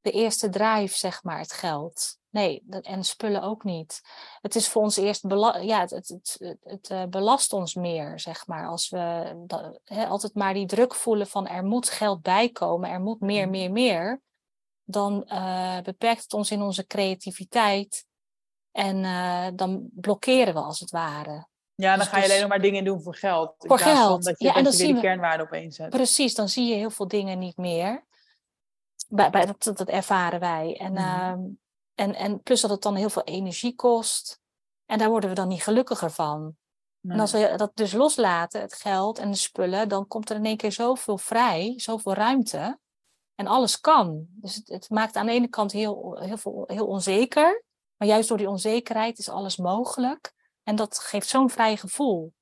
[0.00, 2.18] de eerste drive, zeg maar, het geld.
[2.30, 4.00] Nee, en spullen ook niet.
[4.40, 5.24] Het is voor ons eerst,
[5.60, 8.66] ja, het, het, het, het uh, belast ons meer, zeg maar.
[8.66, 13.00] Als we dat, he, altijd maar die druk voelen van er moet geld bijkomen, er
[13.00, 14.20] moet meer, meer, meer.
[14.84, 18.06] Dan uh, beperkt het ons in onze creativiteit.
[18.72, 21.46] En uh, dan blokkeren we als het ware.
[21.74, 23.54] Ja, dan dus, ga je alleen dus, nog maar dingen doen voor geld.
[23.58, 24.24] Voor geld.
[24.24, 25.90] dat je, ja, dat en dan je weer die we, kernwaarde opeens zet.
[25.90, 28.06] Precies, dan zie je heel veel dingen niet meer.
[29.08, 30.76] Bij, bij, dat, dat ervaren wij.
[30.78, 31.58] En, mm.
[31.94, 34.40] En, en plus dat het dan heel veel energie kost.
[34.86, 36.56] En daar worden we dan niet gelukkiger van.
[37.00, 37.14] Nee.
[37.14, 40.44] En als we dat dus loslaten, het geld en de spullen, dan komt er in
[40.44, 42.78] één keer zoveel vrij, zoveel ruimte.
[43.34, 44.26] En alles kan.
[44.28, 47.64] Dus het, het maakt aan de ene kant heel, heel, veel, heel onzeker.
[47.96, 50.32] Maar juist door die onzekerheid is alles mogelijk.
[50.62, 52.32] En dat geeft zo'n vrij gevoel.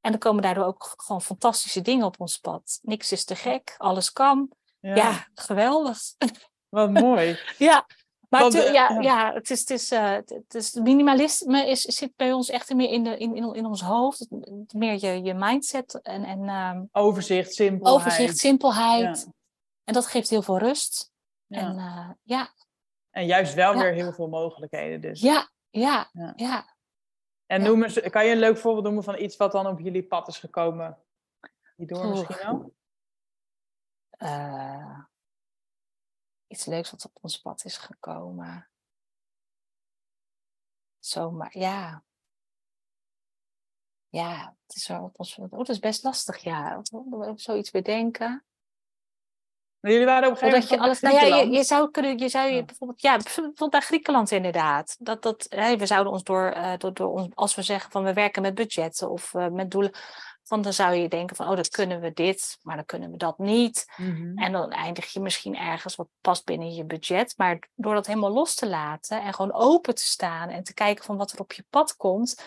[0.00, 2.78] En dan komen daardoor ook gewoon fantastische dingen op ons pad.
[2.82, 4.50] Niks is te gek, alles kan.
[4.86, 5.98] Ja, ja geweldig.
[6.68, 7.38] Wat mooi.
[7.58, 7.86] ja,
[8.28, 9.32] maar Want, het, ja, ja.
[9.32, 13.04] het is, het is, uh, het is minimalisme is, zit bij ons echt meer in,
[13.04, 14.26] de, in, in, in ons hoofd.
[14.74, 17.96] Meer je, je mindset en, en um, overzicht, simpelheid.
[17.96, 19.22] Overzicht, simpelheid.
[19.26, 19.32] Ja.
[19.84, 21.12] En dat geeft heel veel rust.
[21.46, 21.58] Ja.
[21.58, 22.48] En, uh, ja.
[23.10, 25.00] en juist wel weer heel veel mogelijkheden.
[25.00, 25.20] Dus.
[25.20, 26.74] Ja, ja, ja.
[27.46, 30.06] En noem eens, kan je een leuk voorbeeld noemen van iets wat dan op jullie
[30.06, 30.98] pad is gekomen?
[31.76, 32.74] Hierdoor misschien wel?
[34.18, 34.98] Uh,
[36.46, 38.70] iets leuks wat op ons pad is gekomen.
[40.98, 42.04] Zomaar, ja.
[44.08, 45.38] Ja, het is wel op ons.
[45.38, 46.80] Oh, dat is best lastig, ja.
[47.34, 48.44] Zoiets bedenken.
[49.80, 50.70] Maar jullie waren op een gegeven moment.
[50.70, 53.82] Je alles, nou ja, je, je, zou kunnen, je zou je bijvoorbeeld, ja, bijvoorbeeld naar
[53.82, 54.96] Griekenland inderdaad.
[54.98, 58.04] Dat, dat, hè, we zouden ons door, uh, door, door ons, als we zeggen van
[58.04, 59.92] we werken met budgetten of uh, met doelen,
[60.48, 63.16] want dan zou je denken van, oh, dat kunnen we dit, maar dan kunnen we
[63.16, 63.92] dat niet.
[63.96, 64.38] Mm-hmm.
[64.38, 67.34] En dan eindig je misschien ergens wat past binnen je budget.
[67.36, 71.04] Maar door dat helemaal los te laten en gewoon open te staan en te kijken
[71.04, 72.44] van wat er op je pad komt,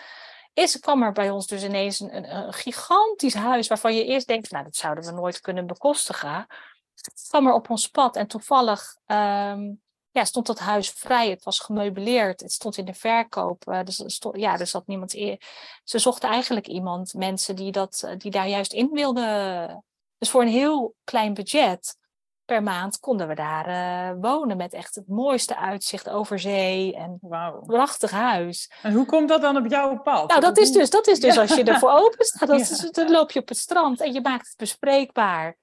[0.52, 4.26] is, kwam er bij ons dus ineens een, een, een gigantisch huis waarvan je eerst
[4.26, 6.46] denkt, nou, dat zouden we nooit kunnen bekostigen.
[6.94, 9.72] Het kwam er op ons pad en toevallig ehm,
[10.12, 11.30] ja, stond dat huis vrij.
[11.30, 12.40] Het was gemeubileerd.
[12.40, 13.64] Het stond in de verkoop.
[13.68, 15.38] Uh, dus, stond, ja, er zat niemand in.
[15.84, 19.84] Ze zochten eigenlijk iemand, mensen die, dat, eh, die daar juist in wilden.
[20.18, 21.98] Dus voor een heel klein budget
[22.44, 24.56] per maand konden we daar uh, wonen.
[24.56, 26.96] Met echt het mooiste uitzicht over zee.
[26.96, 27.66] En wow.
[27.66, 28.72] prachtig huis.
[28.82, 30.28] En hoe komt dat dan op jouw pad?
[30.28, 32.48] Nou, dat is dus, dat is dus als je ervoor open staat.
[32.48, 35.56] Dat is, dan loop je op het strand en je maakt het bespreekbaar.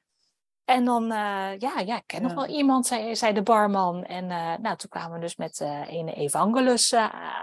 [0.68, 4.04] En dan, uh, ja, ja, ik ken nog wel iemand, zei, zei de barman.
[4.04, 6.96] En uh, nou, toen kwamen we dus met uh, een Evangelus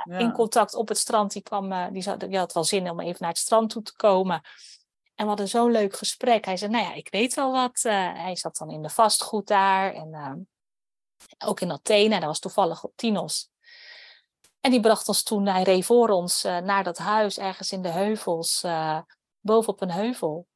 [0.04, 1.32] in contact op het strand.
[1.32, 3.96] Die, kwam, die, zat, die had wel zin om even naar het strand toe te
[3.96, 4.34] komen.
[5.14, 6.44] En we hadden zo'n leuk gesprek.
[6.44, 7.82] Hij zei, nou ja, ik weet wel wat.
[7.82, 9.94] hij zat dan in de vastgoed daar.
[9.94, 10.48] En
[11.44, 12.18] ook in Athene.
[12.18, 13.50] Dat was toevallig op Tinos.
[14.60, 17.90] En die bracht ons toen, hij reed voor ons naar dat huis ergens in de
[17.90, 18.66] heuvels.
[19.40, 20.46] bovenop een heuvel.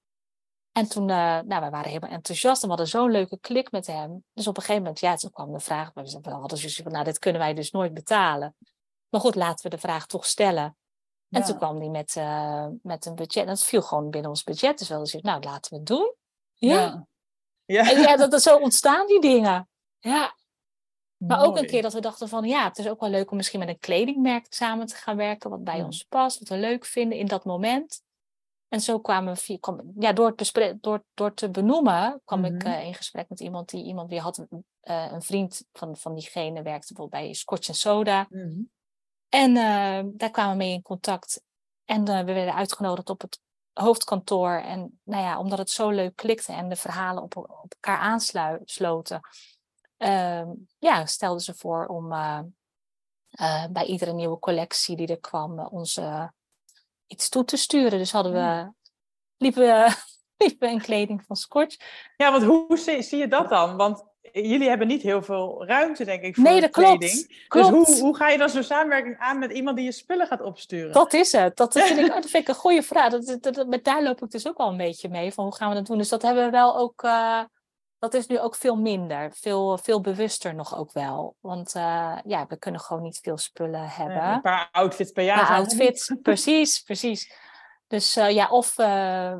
[0.78, 3.86] En toen, uh, nou, we waren helemaal enthousiast en we hadden zo'n leuke klik met
[3.86, 4.24] hem.
[4.32, 7.04] Dus op een gegeven moment, ja, toen kwam de vraag, we hadden zoiets van, nou,
[7.04, 8.56] dit kunnen wij dus nooit betalen.
[9.08, 10.76] Maar goed, laten we de vraag toch stellen.
[11.28, 13.46] En toen kwam hij met, uh, met een budget.
[13.46, 14.78] Dat viel gewoon binnen ons budget.
[14.78, 16.14] Dus wel dus, nou, laten we het doen.
[16.54, 17.06] Ja.
[17.64, 17.90] ja.
[17.90, 19.68] En ja, dat, dat, zo ontstaan die dingen.
[19.98, 20.36] Ja.
[21.16, 23.36] Maar ook een keer dat we dachten van, ja, het is ook wel leuk om
[23.36, 26.84] misschien met een kledingmerk samen te gaan werken, wat bij ons past, wat we leuk
[26.84, 28.02] vinden in dat moment.
[28.68, 32.84] En zo kwamen we, kwam, ja, door, het door, door te benoemen, kwam ik uh,
[32.84, 36.92] in gesprek met iemand die iemand die had uh, een vriend van, van diegene, werkte
[36.92, 38.26] bijvoorbeeld bij Scotch Soda.
[38.30, 38.70] Mm
[39.28, 41.42] En uh, daar kwamen we mee in contact.
[41.84, 43.40] En we werden uitgenodigd op het
[43.72, 44.50] hoofdkantoor.
[44.50, 49.20] En nou ja, omdat het zo leuk klikte en de verhalen op, op elkaar aansloten,
[49.96, 50.48] ehm,
[50.78, 52.08] ja, stelden ze voor om
[53.70, 56.32] bij iedere nieuwe collectie die er kwam, onze
[57.08, 57.98] iets toe te sturen.
[57.98, 58.72] Dus hadden we,
[59.36, 59.94] liepen, we,
[60.44, 61.76] liepen in kleding van Scotch.
[62.16, 63.76] Ja, want hoe zie, zie, je dat dan?
[63.76, 67.44] Want jullie hebben niet heel veel ruimte, denk ik, voor nee, dat kleding.
[67.48, 67.86] Klopt.
[67.86, 70.42] Dus hoe, hoe ga je dan zo'n samenwerking aan met iemand die je spullen gaat
[70.42, 70.92] opsturen?
[70.92, 71.56] Dat is het.
[71.56, 73.10] Dat vind ik, dat vind ik een goede vraag.
[73.10, 75.32] Dat, dat, met daar loop ik dus ook wel een beetje mee.
[75.32, 75.98] Van hoe gaan we dat doen?
[75.98, 77.02] Dus dat hebben we wel ook...
[77.02, 77.42] Uh,
[77.98, 79.32] dat is nu ook veel minder.
[79.32, 81.36] Veel, veel bewuster nog ook wel.
[81.40, 84.22] Want uh, ja, we kunnen gewoon niet veel spullen hebben.
[84.22, 85.38] een paar outfits per jaar.
[85.38, 87.32] Een paar outfits, precies, precies.
[87.86, 88.86] Dus uh, ja, of uh,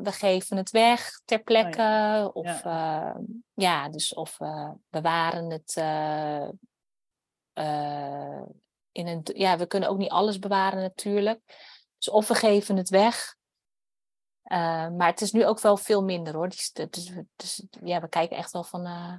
[0.01, 1.81] we geven het weg ter plekke.
[1.81, 2.25] Oh, ja.
[2.25, 3.15] Of ja.
[3.53, 3.89] ja.
[3.89, 5.75] dus of we bewaren het
[8.91, 9.21] in een...
[9.23, 11.41] Ja, we kunnen ook niet alles bewaren natuurlijk.
[11.97, 13.37] Dus of we geven het weg.
[14.49, 16.49] Uh, maar het is nu ook wel veel minder hoor.
[16.49, 19.13] Dus, dus, dus ja, we kijken echt wel van uh,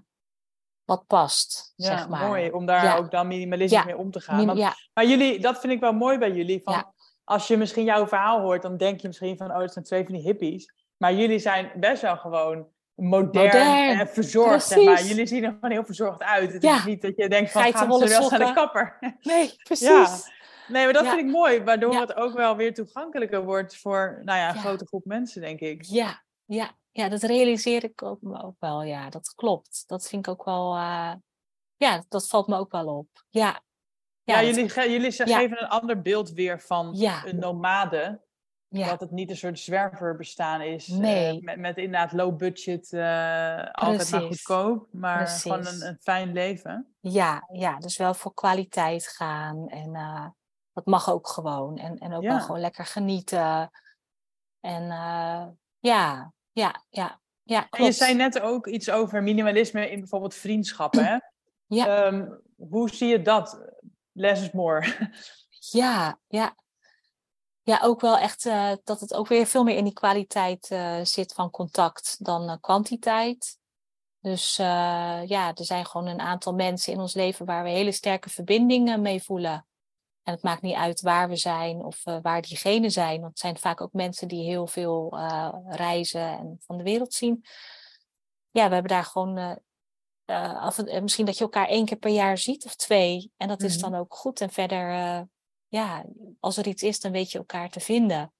[0.84, 1.72] wat past.
[1.76, 2.26] Ja, zeg maar.
[2.26, 2.96] mooi om daar ja.
[2.96, 3.84] ook dan minimalistisch ja.
[3.84, 4.46] mee om te gaan.
[4.46, 4.58] Want,
[4.92, 6.62] maar jullie, dat vind ik wel mooi bij jullie.
[6.62, 6.92] Van,
[7.24, 10.04] Als je misschien jouw verhaal hoort, dan denk je misschien van, oh, dat zijn twee
[10.04, 10.72] van die hippies.
[10.96, 13.98] Maar jullie zijn best wel gewoon modern, modern.
[13.98, 14.66] en verzorgd.
[14.66, 15.02] Zeg maar.
[15.02, 16.52] Jullie zien er gewoon heel verzorgd uit.
[16.52, 18.96] Het is niet dat je denkt van, gaan ze wel naar de kapper.
[19.20, 20.38] Nee, precies.
[20.70, 24.38] Nee, maar dat vind ik mooi, waardoor het ook wel weer toegankelijker wordt voor nou
[24.38, 25.82] ja, een grote groep mensen, denk ik.
[25.82, 28.82] Ja, ja, ja, dat realiseer ik ook, ook wel.
[28.82, 29.84] Ja, dat klopt.
[29.86, 31.12] Dat vind ik ook wel, uh,
[31.76, 33.08] ja, dat valt me ook wel op.
[33.28, 33.62] Ja,
[34.24, 38.20] ja, jullie, ge jullie geven een ander beeld weer van een nomade.
[38.68, 40.86] Dat het niet een soort zwerverbestaan is.
[40.86, 41.36] Nee.
[41.36, 44.88] Uh, met, met inderdaad low budget, uh, altijd maar goedkoop.
[44.92, 45.42] Maar Precies.
[45.42, 46.94] gewoon een, een, fijn leven.
[47.00, 49.68] Ja, ja, dus wel voor kwaliteit gaan.
[49.68, 49.94] En
[50.80, 51.78] dat mag ook gewoon.
[51.78, 52.28] En, en ook ja.
[52.28, 53.70] wel gewoon lekker genieten.
[54.60, 55.46] En uh,
[55.78, 57.20] ja, ja, ja.
[57.42, 61.04] Ja, en je zei net ook iets over minimalisme in bijvoorbeeld vriendschappen.
[61.04, 61.18] Hè?
[61.66, 62.06] Ja.
[62.06, 63.60] Um, hoe zie je dat?
[64.12, 64.86] Less is more.
[65.70, 66.56] Ja, ja.
[67.62, 71.00] Ja, ook wel echt uh, dat het ook weer veel meer in die kwaliteit uh,
[71.02, 73.58] zit van contact dan kwantiteit.
[74.20, 78.30] Dus ja, er zijn gewoon een aantal mensen in ons leven waar we hele sterke
[78.30, 79.66] verbindingen mee voelen.
[80.22, 83.20] En het maakt niet uit waar we zijn of uh, waar diegenen zijn.
[83.20, 87.14] Want het zijn vaak ook mensen die heel veel uh, reizen en van de wereld
[87.14, 87.44] zien.
[88.50, 89.38] Ja, we hebben daar gewoon.
[89.38, 89.54] Uh,
[90.62, 93.32] af en, misschien dat je elkaar één keer per jaar ziet of twee.
[93.36, 93.74] En dat mm -hmm.
[93.74, 94.40] is dan ook goed.
[94.40, 94.88] En verder,
[95.68, 96.04] ja,
[96.40, 98.32] als er iets is, dan weet je elkaar te vinden.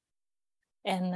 [0.82, 1.10] En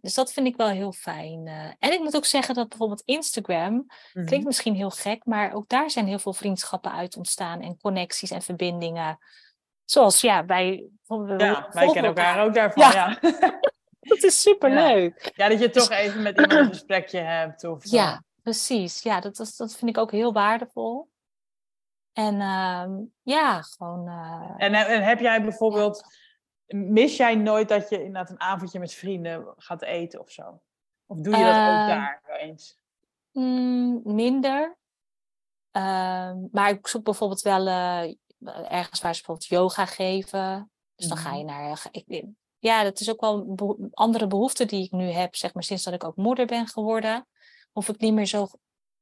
[0.00, 1.46] dus dat vind ik wel heel fijn.
[1.78, 4.24] en ik moet ook zeggen dat bijvoorbeeld Instagram, mm -hmm.
[4.24, 8.30] klinkt misschien heel gek, maar ook daar zijn heel veel vriendschappen uit ontstaan en connecties
[8.30, 9.18] en verbindingen.
[9.92, 10.88] Zoals, ja, wij...
[11.36, 13.18] Ja, wij kennen elkaar ook daarvan, ja.
[13.20, 13.30] ja.
[14.00, 15.24] dat is superleuk.
[15.24, 15.30] Ja.
[15.34, 17.64] ja, dat je toch even met iemand een gesprekje hebt.
[17.64, 19.02] Of, ja, precies.
[19.02, 21.10] Ja, dat, dat, dat vind ik ook heel waardevol.
[22.12, 22.84] En uh,
[23.22, 24.08] ja, gewoon...
[24.08, 24.54] Uh...
[24.56, 26.04] En, en heb jij bijvoorbeeld...
[26.66, 30.60] mis jij nooit dat je inderdaad een avondje met vrienden gaat eten of zo?
[31.06, 32.78] Of doe je dat ook Ehm, daar wel eens?
[33.32, 34.76] Mm, minder.
[35.72, 38.14] Ehm, maar ik zoek bijvoorbeeld wel eh,
[38.68, 40.70] ergens waar ze bijvoorbeeld yoga geven.
[40.94, 41.38] Dus dan ga Mhm.
[41.38, 41.86] je naar.
[41.90, 42.24] Ik,
[42.58, 45.62] ja, dat is ook wel een beho- andere behoefte die ik nu heb, zeg maar,
[45.62, 47.26] sinds dat ik ook moeder ben geworden.
[47.72, 48.48] Hoef ik niet meer zo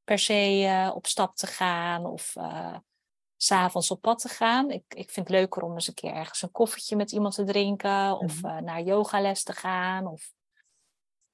[0.03, 4.69] per se eh, op stap te gaan of s s'avonds op pad te gaan.
[4.71, 7.43] Ik, ik vind het leuker om eens een keer ergens een koffietje met iemand te
[7.43, 8.45] drinken of Mhm.
[8.57, 10.31] eh, naar yogales te gaan of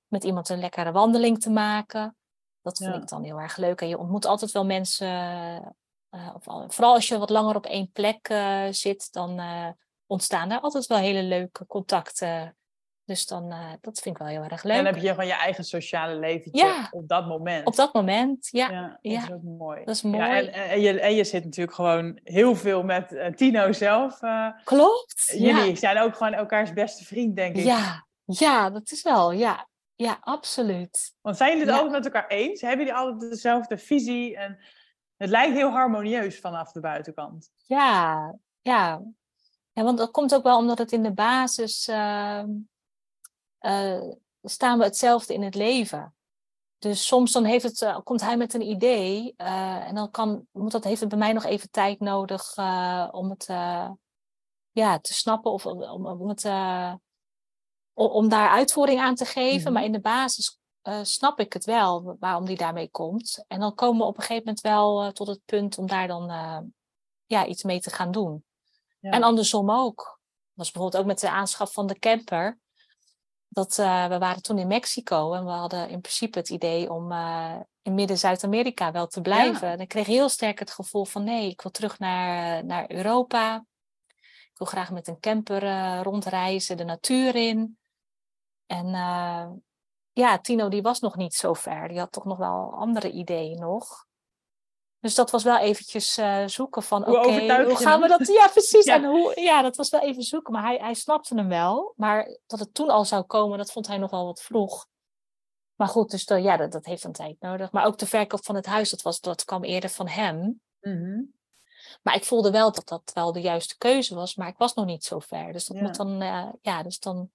[0.07, 2.15] met iemand een lekkere wandeling te maken.
[2.61, 3.01] Dat vind Ja.
[3.01, 3.81] ik dan heel erg leuk.
[3.81, 5.75] En je ontmoet altijd wel mensen.
[6.09, 9.67] Eh, of al- vooral als je wat langer op één plek eh, zit, dan eh,
[10.05, 12.51] ontstaan er altijd wel hele leuke contacten.
[13.05, 13.49] Dus dan,
[13.81, 14.75] dat vind ik wel heel erg En leuk.
[14.75, 16.87] dan heb je gewoon je eigen sociale leventje Ja.
[16.91, 17.67] op dat moment.
[17.67, 18.69] Op dat moment, ja.
[18.71, 19.21] ja, dat ja.
[19.23, 19.85] is ook mooi.
[19.85, 20.23] Dat is Ja, mooi.
[20.23, 24.19] en, en, je, en je zit natuurlijk gewoon heel veel met Tino zelf.
[24.63, 25.33] Klopt.
[25.37, 27.63] jullie zijn ook gewoon elkaars beste vriend, denk ik.
[27.63, 28.05] Ja.
[28.25, 29.67] ja, dat is wel, ja.
[29.95, 31.13] Ja, absoluut.
[31.21, 31.81] Want zijn jullie het Ja.
[31.81, 32.61] altijd met elkaar eens?
[32.61, 34.37] Hebben jullie altijd dezelfde visie?
[34.37, 34.59] En
[35.17, 37.51] het lijkt heel harmonieus vanaf de buitenkant.
[37.65, 39.01] Ja, ja.
[39.71, 42.49] ja, want dat komt ook wel omdat het in de basis ehm,
[43.57, 44.01] eh,
[44.41, 46.15] staan we hetzelfde in het leven.
[46.77, 50.47] Dus soms dan heeft het, eh, komt hij met een idee eh, en dan kan,
[50.51, 52.57] moet dat, heeft het bij mij nog even tijd nodig
[53.11, 53.45] om het
[54.71, 56.45] ja, te snappen of om, om, het,
[57.93, 59.63] om, om daar uitvoering aan te geven.
[59.63, 59.73] Mhm.
[59.73, 63.43] Maar in de basis eh, snap ik het wel waarom die daarmee komt.
[63.47, 66.07] En dan komen we op een gegeven moment wel eh, tot het punt om daar
[66.07, 66.59] dan eh,
[67.25, 68.45] ja, iets mee te gaan doen.
[68.99, 69.11] Ja.
[69.11, 69.95] En andersom ook.
[69.95, 72.59] Dat was bijvoorbeeld ook met de aanschaf van de camper.
[73.47, 77.11] Dat, we waren toen in Mexico en we hadden in principe het idee om
[77.81, 79.67] in midden-Zuid-Amerika wel te blijven.
[79.67, 79.73] Ja.
[79.73, 83.65] En ik kreeg heel sterk het gevoel van nee, ik wil terug naar, naar Europa.
[84.51, 87.77] Ik wil graag met een camper rondreizen, de natuur in.
[88.65, 88.85] En
[90.17, 91.87] ja, Tino die was nog niet zo ver.
[91.87, 94.05] Die had toch nog wel andere ideeën nog.
[94.99, 98.27] Dus dat was wel eventjes eh, zoeken van Hoe oké, overtuig hoe gaan we dat...
[98.27, 98.85] Ja, precies.
[98.85, 98.95] Ja.
[98.95, 100.53] En hoe, ja, dat was wel even zoeken.
[100.53, 101.93] Maar hij, hij snapte hem wel.
[101.95, 104.87] Maar dat het toen al zou komen, dat vond hij nog wel wat vroeg.
[105.75, 107.71] Maar goed, dus dat, ja, dat, dat heeft een tijd nodig.
[107.71, 110.61] Maar ook de verkoop van het huis, dat, was, dat kwam eerder van hem.
[110.79, 111.21] Mhm.
[112.01, 114.85] Maar ik voelde wel dat dat wel de juiste keuze was, maar ik was nog
[114.85, 115.51] niet zo ver.
[115.53, 115.83] Dus dat Ja.
[115.83, 117.29] moet dan, eh, ja, dus dan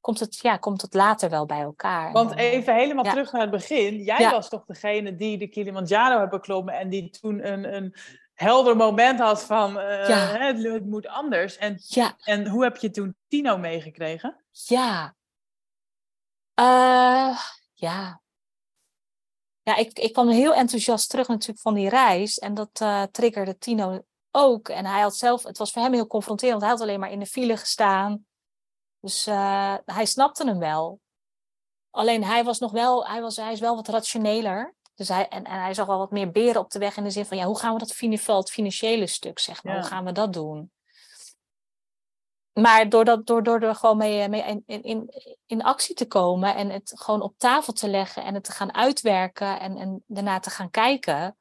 [0.00, 2.12] komt het, ja, komt het later wel bij elkaar.
[2.12, 3.10] Want eh, even helemaal ja.
[3.10, 4.02] terug naar het begin.
[4.02, 4.30] Jij Ja.
[4.30, 7.94] was toch degene die de Kilimanjaro heeft beklommen en die toen een, een
[8.34, 10.16] helder moment had van eh, Ja.
[10.16, 11.56] het, het moet anders.
[11.56, 11.78] En,
[12.24, 14.44] en hoe heb je toen Tino meegekregen?
[14.50, 15.14] ja.
[16.54, 17.38] Eh,
[17.74, 18.20] ja.
[19.62, 22.38] Ja, ik, ik kwam heel enthousiast terug natuurlijk van die reis.
[22.38, 24.68] En dat triggerde Tino ook.
[24.68, 26.60] En hij had zelf, het was voor hem heel confronterend.
[26.60, 28.24] Hij had alleen maar in de file gestaan.
[29.00, 31.00] Dus eh, hij snapte hem wel.
[31.90, 34.74] Alleen hij was nog wel, hij, was, hij is wel wat rationeler.
[34.94, 37.10] Dus hij, en, en hij zag wel wat meer beren op de weg in de
[37.10, 37.96] zin van, ja, hoe gaan we dat
[38.26, 39.80] het financiële stuk, zeg maar, Ja.
[39.80, 40.72] hoe gaan we dat doen?
[42.52, 45.10] Maar door, dat, door, door er gewoon mee, mee in, in,
[45.46, 48.74] in, actie te komen en het gewoon op tafel te leggen en het te gaan
[48.74, 51.36] uitwerken en, en daarna te gaan kijken,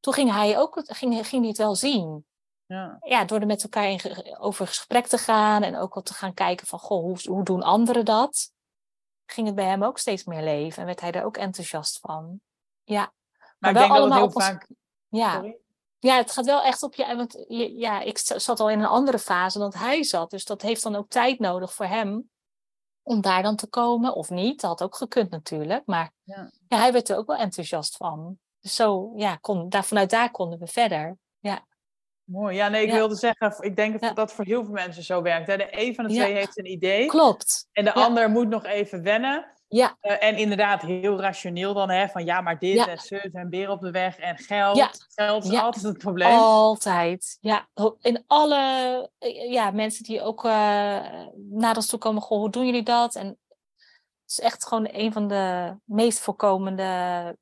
[0.00, 2.26] toen ging hij ook ging, ging hij het wel zien
[2.70, 2.96] Ja.
[3.00, 6.34] ja, door er met elkaar in over gesprek te gaan en ook wel te gaan
[6.34, 8.52] kijken van, goh, hoe, hoe doen anderen dat?
[9.26, 12.40] Ging het bij hem ook steeds meer leven en werd hij er ook enthousiast van.
[12.84, 13.12] Ja,
[13.58, 14.68] Maar, wel ik denk dat het allemaal heel ons- vaak...
[15.08, 15.32] ja.
[15.32, 15.56] Sorry?
[15.98, 19.18] ja het gaat wel echt op je, want ja, ik zat al in een andere
[19.18, 22.30] fase dan hij zat, dus dat heeft dan ook tijd nodig voor hem
[23.02, 26.50] om daar dan te komen, of niet, dat had ook gekund natuurlijk, maar Ja.
[26.68, 28.38] ja, hij werd er ook wel enthousiast van.
[28.60, 31.18] Dus zo, ja, kon, daar, vanuit daar konden we verder.
[32.30, 32.56] Mooi.
[32.56, 32.94] Ja, nee, ik Ja.
[32.94, 35.46] wilde zeggen, ik denk dat dat voor heel veel mensen zo werkt.
[35.46, 35.56] Hè.
[35.56, 37.68] De een van de twee heeft een idee Klopt.
[37.72, 39.46] en de ander moet nog even wennen.
[39.68, 42.88] Ja, Eh, en inderdaad heel rationeel dan, hè, van ja, maar dit Ja.
[42.88, 44.76] en zus en beren op de weg en geld.
[44.76, 44.90] Ja.
[45.14, 45.60] Geld is Ja.
[45.60, 46.38] altijd het probleem.
[46.38, 47.38] Altijd.
[47.40, 47.68] Ja,
[48.00, 50.50] in alle eh, ja, mensen die ook eh,
[51.50, 53.14] naar ons toe komen, goh, hoe doen jullie dat?
[53.14, 53.38] En het
[54.26, 57.36] is echt gewoon een van de meest voorkomende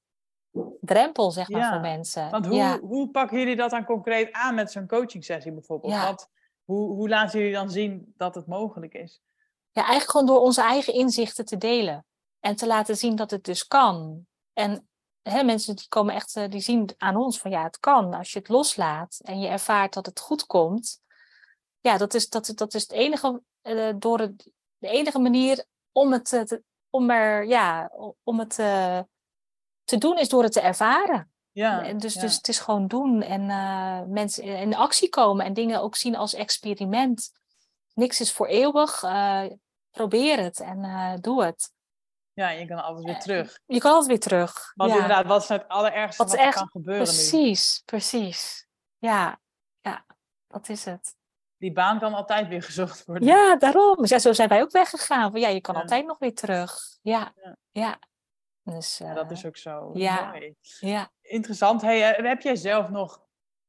[0.80, 2.30] drempels, zeg maar, Ja, voor mensen.
[2.30, 2.78] Want hoe, ja.
[2.78, 5.92] hoe pakken jullie dat dan concreet aan met zo'n coaching sessie bijvoorbeeld?
[5.92, 6.06] Ja.
[6.06, 6.30] Wat,
[6.64, 9.22] hoe, hoe laten jullie dan zien dat het mogelijk is?
[9.78, 12.06] ja, eigenlijk gewoon door onze eigen inzichten te delen.
[12.40, 14.26] En te laten zien dat het dus kan.
[14.52, 14.88] En
[15.22, 18.14] hè, mensen die komen echt, eh, die zien aan ons van ja, het kan.
[18.14, 21.00] Als je het loslaat en je ervaart dat het goed komt.
[21.80, 26.12] Ja, dat is, dat, dat is het enige, eh, door het, de enige manier om
[26.12, 27.92] het, eh, te, om er, ja,
[28.22, 29.00] om het eh,
[29.88, 31.32] te doen is door het te ervaren.
[31.50, 32.20] Ja, dus, ja.
[32.20, 36.16] dus het is gewoon doen en eh, mensen in actie komen en dingen ook zien
[36.16, 37.30] als experiment.
[37.94, 39.00] niks is voor eeuwig.
[39.90, 41.72] probeer het en doe het.
[42.32, 43.58] Ja, je kan altijd weer terug.
[43.66, 44.72] Je kan altijd weer terug.
[44.74, 48.66] Want inderdaad, wat is het allerergste wat, er kan gebeuren precies, Precies,
[48.98, 49.40] Ja,
[49.80, 50.04] ja,
[50.46, 51.16] dat is het.
[51.56, 53.28] Die baan kan altijd weer gezocht worden.
[53.28, 54.06] Ja, daarom.
[54.06, 55.32] Ja, zo zijn wij ook weggegaan.
[55.34, 56.78] ja, je kan altijd nog weer terug.
[57.02, 57.32] Ja,
[57.70, 57.98] ja.
[58.70, 59.90] Dus, dat eh, is ook zo.
[59.94, 60.30] Ja.
[60.30, 60.54] Mooi.
[60.80, 61.10] ja.
[61.22, 61.82] Interessant.
[61.82, 63.22] Hey, eh, heb jij zelf nog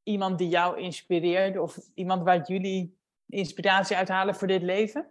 [0.03, 1.57] iemand die jou inspireert?
[1.57, 5.01] Of iemand waar jullie inspiratie uithalen voor dit leven?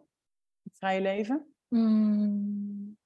[0.62, 1.54] Het vrije leven?
[1.68, 2.98] Mm.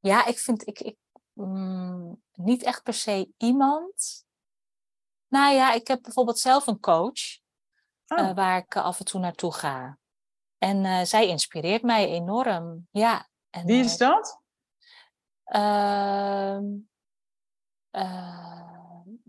[0.00, 0.96] Ja, ik vind ik, ik
[1.32, 4.26] mm, niet echt per se iemand.
[5.28, 7.38] Nou ja, ik heb bijvoorbeeld zelf een coach
[8.06, 8.18] oh.
[8.18, 9.98] uh, waar ik af en toe naartoe ga.
[10.58, 12.88] En uh, zij inspireert mij enorm.
[12.90, 13.28] Ja.
[13.50, 14.42] En, Wie is dat?
[15.48, 16.58] Uh,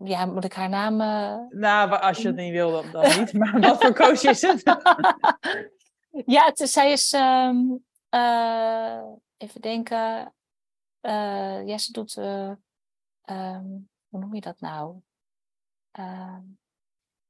[0.04, 0.96] ja, moet ik haar naam.
[1.50, 3.34] Nou, als je het niet wil, dan, dan niet.
[3.34, 4.64] Maar wat voor coach is het?
[6.36, 7.14] ja, het zij is.
[7.14, 7.86] Um,
[9.38, 10.34] even denken.
[11.66, 12.16] ja, ze doet.
[12.16, 15.02] Um, hoe noem je dat nou?
[15.92, 16.42] Ehm,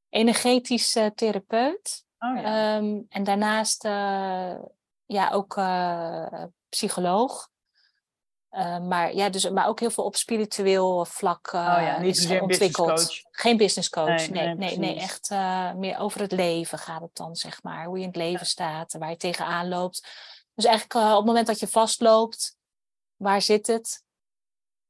[0.10, 2.06] energetisch therapeut.
[2.20, 2.78] Oh, ja.
[2.78, 3.84] um, en daarnaast
[5.06, 5.54] ja, ook
[6.70, 7.50] psycholoog.
[8.52, 12.30] Uh, maar, ja, dus, maar ook heel veel op spiritueel vlak uh, oh ja, is
[12.30, 12.88] ontwikkeld.
[12.88, 17.02] Business Geen business coach, nee, nee, nee, nee, echt uh, meer over het leven gaat
[17.02, 17.86] het dan, zeg maar.
[17.86, 20.08] Hoe je in het leven staat, waar je tegenaan loopt.
[20.56, 22.58] Dus eigenlijk op het moment dat je vastloopt,
[23.16, 24.04] waar zit het?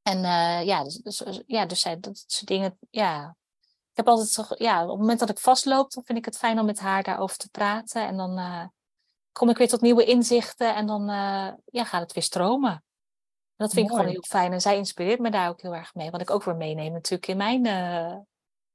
[0.01, 0.22] En
[0.66, 3.36] ja, dus, dus, ja, dus dat soort dingen, ja.
[3.91, 6.60] Ik heb altijd, ja, op het moment dat ik vastloop, dan vind ik het fijn
[6.60, 8.07] om met haar daarover te praten.
[8.07, 8.72] En dan
[9.32, 11.05] kom ik weer tot nieuwe inzichten en dan
[11.66, 12.84] ja, gaat het weer stromen
[13.60, 14.53] dat vind ik gewoon heel fijn.
[14.53, 16.12] En zij inspireert me daar ook heel erg mee.
[16.12, 18.16] Wat ik ook weer meeneem natuurlijk in mijn uh,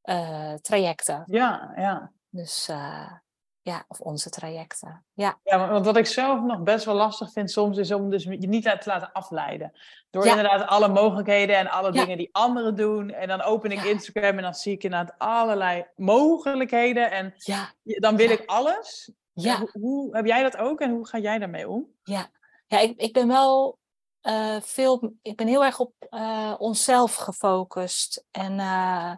[0.05, 1.23] uh, trajecten.
[1.27, 2.13] Ja, ja.
[2.29, 3.13] Dus uh,
[3.61, 5.05] ja, of onze trajecten.
[5.13, 5.39] Ja.
[5.43, 8.49] ja, want wat ik zelf nog best wel lastig vind soms is om dus je
[8.49, 9.73] niet te laten afleiden.
[10.11, 13.11] Door inderdaad alle mogelijkheden en alle dingen die anderen doen.
[13.11, 17.11] En dan open ik Instagram en dan zie ik inderdaad allerlei mogelijkheden.
[17.11, 17.35] En
[17.83, 19.13] dan wil ik alles.
[19.33, 19.59] Ja.
[19.59, 21.87] Hoe, hoe, heb jij dat ook en hoe ga jij daarmee om?
[22.03, 22.31] Ja,
[22.67, 23.79] ja ik, ik ben wel
[24.25, 28.25] uh, veel, ik ben heel erg op uh, onszelf gefocust.
[28.31, 29.15] En uh,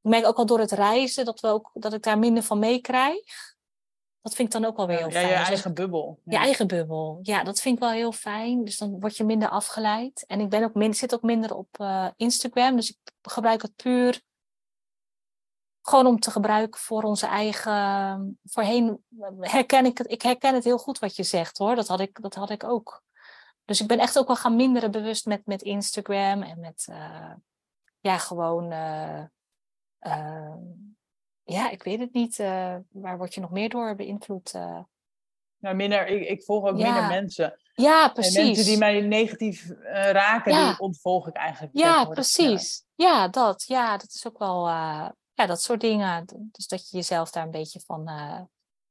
[0.00, 2.58] ik merk ook al door het reizen dat, we ook, dat ik daar minder van
[2.58, 3.50] meekrijg.
[4.20, 5.28] Dat vind ik dan ook wel weer heel fijn.
[5.28, 6.20] Ja, je eigen bubbel.
[6.24, 6.38] Ja.
[6.38, 7.18] Je eigen bubbel.
[7.22, 8.64] Ja, dat vind ik wel heel fijn.
[8.64, 10.24] Dus dan word je minder afgeleid.
[10.26, 11.84] En ik ben ook min, zit ook minder op
[12.16, 12.76] Instagram.
[12.76, 14.22] Dus ik gebruik het puur
[15.82, 18.38] gewoon om te gebruiken voor onze eigen.
[18.44, 19.04] Voorheen
[19.40, 20.10] herken ik het.
[20.10, 21.74] Ik herken het heel goed wat je zegt hoor.
[21.74, 23.02] Dat had ik, dat had ik ook.
[23.72, 27.32] Dus ik ben echt ook wel gaan minderen bewust met, met Instagram en met, uh,
[28.00, 29.22] ja, gewoon, uh,
[30.00, 30.54] uh,
[31.42, 32.36] ja, ik weet het niet,
[32.90, 34.52] waar word je nog meer door beïnvloed?
[35.58, 37.60] Nou, minder, ik, ik volg ook minder mensen.
[37.74, 38.36] Ja, precies.
[38.36, 41.78] En mensen die mij negatief raken, die ontvolg ik eigenlijk.
[41.78, 42.84] Ja, precies.
[42.94, 43.08] Ja.
[43.08, 43.28] ja.
[43.28, 43.64] dat.
[43.66, 46.26] Ja, dat is ook wel, ja, dat soort dingen.
[46.50, 48.10] Dus dat je jezelf daar een beetje van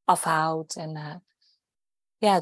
[0.03, 0.75] afhoudt.
[0.75, 1.23] En
[2.17, 2.41] ja,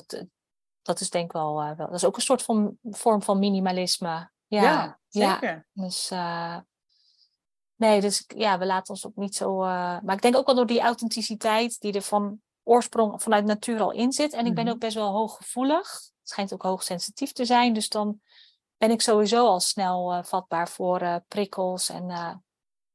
[0.89, 3.39] dat is denk ik wel, uh, wel, dat is ook een soort van vorm van
[3.39, 4.31] minimalisme.
[4.47, 5.67] Ja, zeker.
[5.73, 5.83] Ja.
[5.83, 6.57] Dus uh,
[7.75, 9.61] nee, dus ja, we laten ons ook niet zo.
[9.61, 13.79] Uh, maar ik denk ook wel door die authenticiteit die er van oorsprong vanuit natuur
[13.79, 14.33] al in zit.
[14.33, 14.73] En ik ben mhm.
[14.73, 15.91] ook best wel hooggevoelig.
[15.91, 17.73] Het schijnt ook hoogsensitief te zijn.
[17.73, 18.21] Dus dan
[18.77, 21.89] ben ik sowieso al snel vatbaar voor prikkels.
[21.89, 22.41] En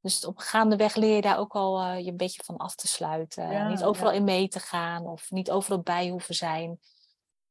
[0.00, 3.50] dus op gaandeweg leer je daar ook al je een beetje van af te sluiten.
[3.50, 6.78] Ja, niet overal in mee te gaan of niet overal bij hoeven zijn.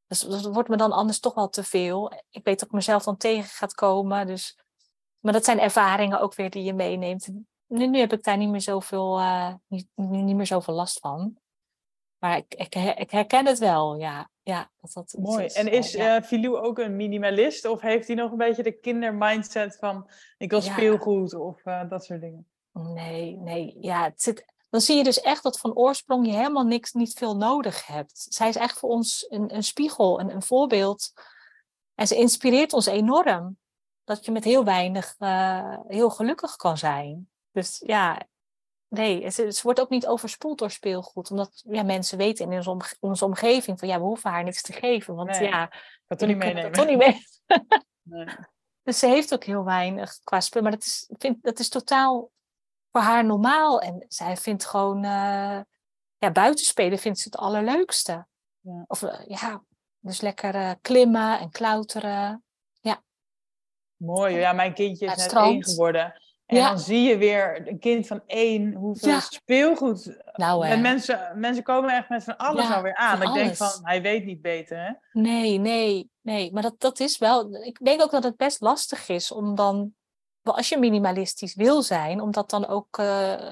[0.06, 2.12] Dus dat wordt me dan anders toch wel te veel.
[2.30, 4.26] Ik weet dat ik mezelf dan tegen gaat komen.
[4.26, 4.58] Dus,
[5.18, 7.28] maar dat zijn ervaringen ook weer die je meeneemt.
[7.66, 11.38] Nu, nu heb ik daar niet meer zoveel, uh, niet, niet meer zoveel last van.
[12.18, 14.30] Maar ik, ik, ik herken het wel, ja.
[14.42, 15.46] ja dat dat Mooi.
[15.46, 17.64] en is uh, Filou ook een minimalist?
[17.64, 20.10] Of heeft hij nog een beetje de kindermindset van...
[20.36, 22.46] ik wil speelgoed of uh, dat soort dingen?
[22.72, 23.76] Nee, nee.
[23.80, 27.12] Ja, het zit, dan zie je dus echt dat van oorsprong je helemaal niks, niet
[27.12, 28.26] veel nodig hebt.
[28.28, 31.12] Zij is echt voor ons een, een spiegel, een, een voorbeeld.
[31.94, 33.58] En ze inspireert ons enorm.
[34.04, 37.28] Dat je met heel weinig uh, heel gelukkig kan zijn.
[37.50, 38.26] Dus ja,
[38.88, 41.30] nee, ze, ze, wordt ook niet overspoeld door speelgoed.
[41.30, 44.72] Omdat ja, mensen weten in onze, onze omgeving van ja, we hoeven haar niks te
[44.72, 45.14] geven.
[45.14, 45.72] Want nee, ja,
[46.06, 46.62] dat toch niet meenemen.
[46.62, 47.26] Dat toch niet mee.
[48.02, 48.26] nee.
[48.82, 50.62] Dus ze heeft ook heel weinig qua spul.
[50.62, 52.30] Maar dat is, vind, dat is totaal
[52.94, 53.80] voor haar normaal.
[53.80, 55.60] En zij vindt gewoon, uh,
[56.18, 58.26] ja, buitenspelen vindt ze het allerleukste.
[58.60, 58.84] Ja.
[58.86, 59.62] Of uh, ja,
[59.98, 62.44] dus lekker uh, klimmen en klauteren.
[62.80, 63.02] Ja.
[63.96, 66.22] Mooi, ja, mijn kindje is net één geworden.
[66.46, 70.22] En dan zie je weer een kind van één, hoeveel speelgoed.
[70.32, 73.22] Nou, en mensen, mensen komen echt met van alles alweer aan.
[73.22, 74.92] Ik denk van, hij weet niet beter, hè?
[75.20, 76.52] Nee, nee, nee.
[76.52, 77.54] Maar dat, dat is wel...
[77.54, 79.94] Ik denk ook dat het best lastig is om dan...
[80.52, 83.50] Als je minimalistisch wil zijn, om dat dan ook uh,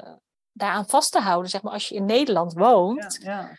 [0.52, 1.50] daaraan vast te houden.
[1.50, 3.58] Zeg maar, als je in Nederland woont, ja,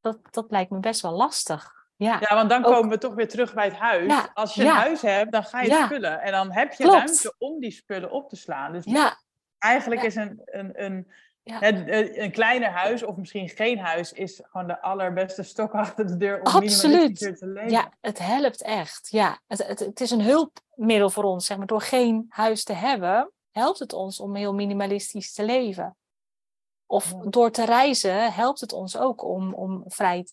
[0.00, 1.80] Dat, dat lijkt me best wel lastig.
[1.96, 4.12] Ja, ja want dan komen we toch weer terug bij het huis.
[4.34, 6.20] Als je een huis hebt, dan ga je spullen.
[6.20, 8.72] En dan heb je ruimte om die spullen op te slaan.
[8.72, 8.84] Dus
[9.58, 11.12] eigenlijk is een, een, een,
[11.44, 16.16] het, een kleiner huis, of misschien geen huis, is gewoon de allerbeste stok achter de
[16.16, 17.18] deur om Absoluut.
[17.18, 17.70] te leven.
[17.70, 19.08] Ja, het helpt echt.
[19.10, 21.46] Ja, het, het, het is een hulpmiddel voor ons.
[21.46, 21.66] Zeg maar.
[21.66, 25.96] Door geen huis te hebben, helpt het ons om heel minimalistisch te leven.
[26.86, 30.26] Of door te reizen helpt het ons ook om, om vrij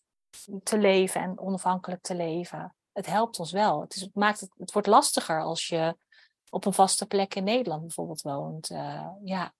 [0.64, 2.76] te leven en onafhankelijk te leven.
[2.91, 3.82] Het helpt ons wel.
[3.82, 5.97] Het, is, het, maakt het, het wordt lastiger als je
[6.49, 8.70] op een vaste plek in Nederland bijvoorbeeld woont.
[8.70, 9.53] Uh, ja.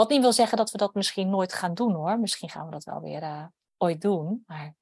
[0.00, 2.18] Wat niet wil zeggen dat we dat misschien nooit gaan doen hoor.
[2.18, 3.46] Misschien gaan we dat wel weer uh,
[3.76, 4.44] ooit doen.
[4.46, 4.74] Maar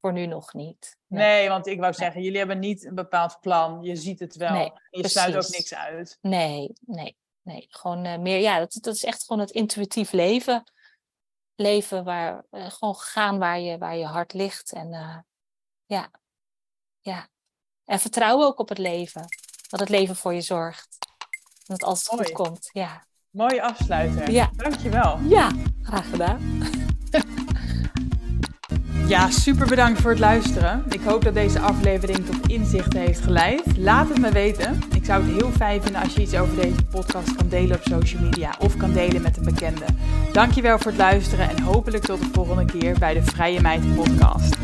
[0.00, 0.96] voor nu nog niet.
[1.06, 3.82] Nee, nee want ik wou zeggen, jullie hebben niet een bepaald plan.
[3.82, 4.52] Je ziet het wel.
[4.52, 6.18] Nee, je sluit ook niks uit.
[6.20, 7.66] Nee, nee, nee.
[7.68, 10.72] Gewoon uh, meer, ja, dat, dat is echt gewoon het intuïtief leven
[11.54, 14.72] leven waar, uh, gewoon gaan waar je, waar je hart ligt.
[14.72, 14.90] En
[15.84, 16.10] ja,
[17.00, 17.28] ja.
[17.84, 19.24] En vertrouwen ook op het leven.
[19.68, 20.98] Dat het leven voor je zorgt.
[21.64, 22.68] Dat het altijd goed komt.
[22.72, 23.10] Ja.
[23.32, 24.30] Mooie afsluiter.
[24.30, 24.50] Ja.
[24.56, 25.18] Dankjewel.
[25.28, 25.48] Ja,
[25.82, 26.38] graag gedaan.
[29.06, 30.84] Ja, super bedankt voor het luisteren.
[30.88, 33.62] Ik hoop dat deze aflevering tot inzichten heeft geleid.
[33.76, 34.80] Laat het me weten.
[34.94, 37.82] Ik zou het heel fijn vinden als je iets over deze podcast kan delen op
[37.82, 39.84] social media of kan delen met een bekende.
[40.32, 44.56] Dankjewel voor het luisteren en hopelijk tot de volgende keer bij de Vrije Meid podcast.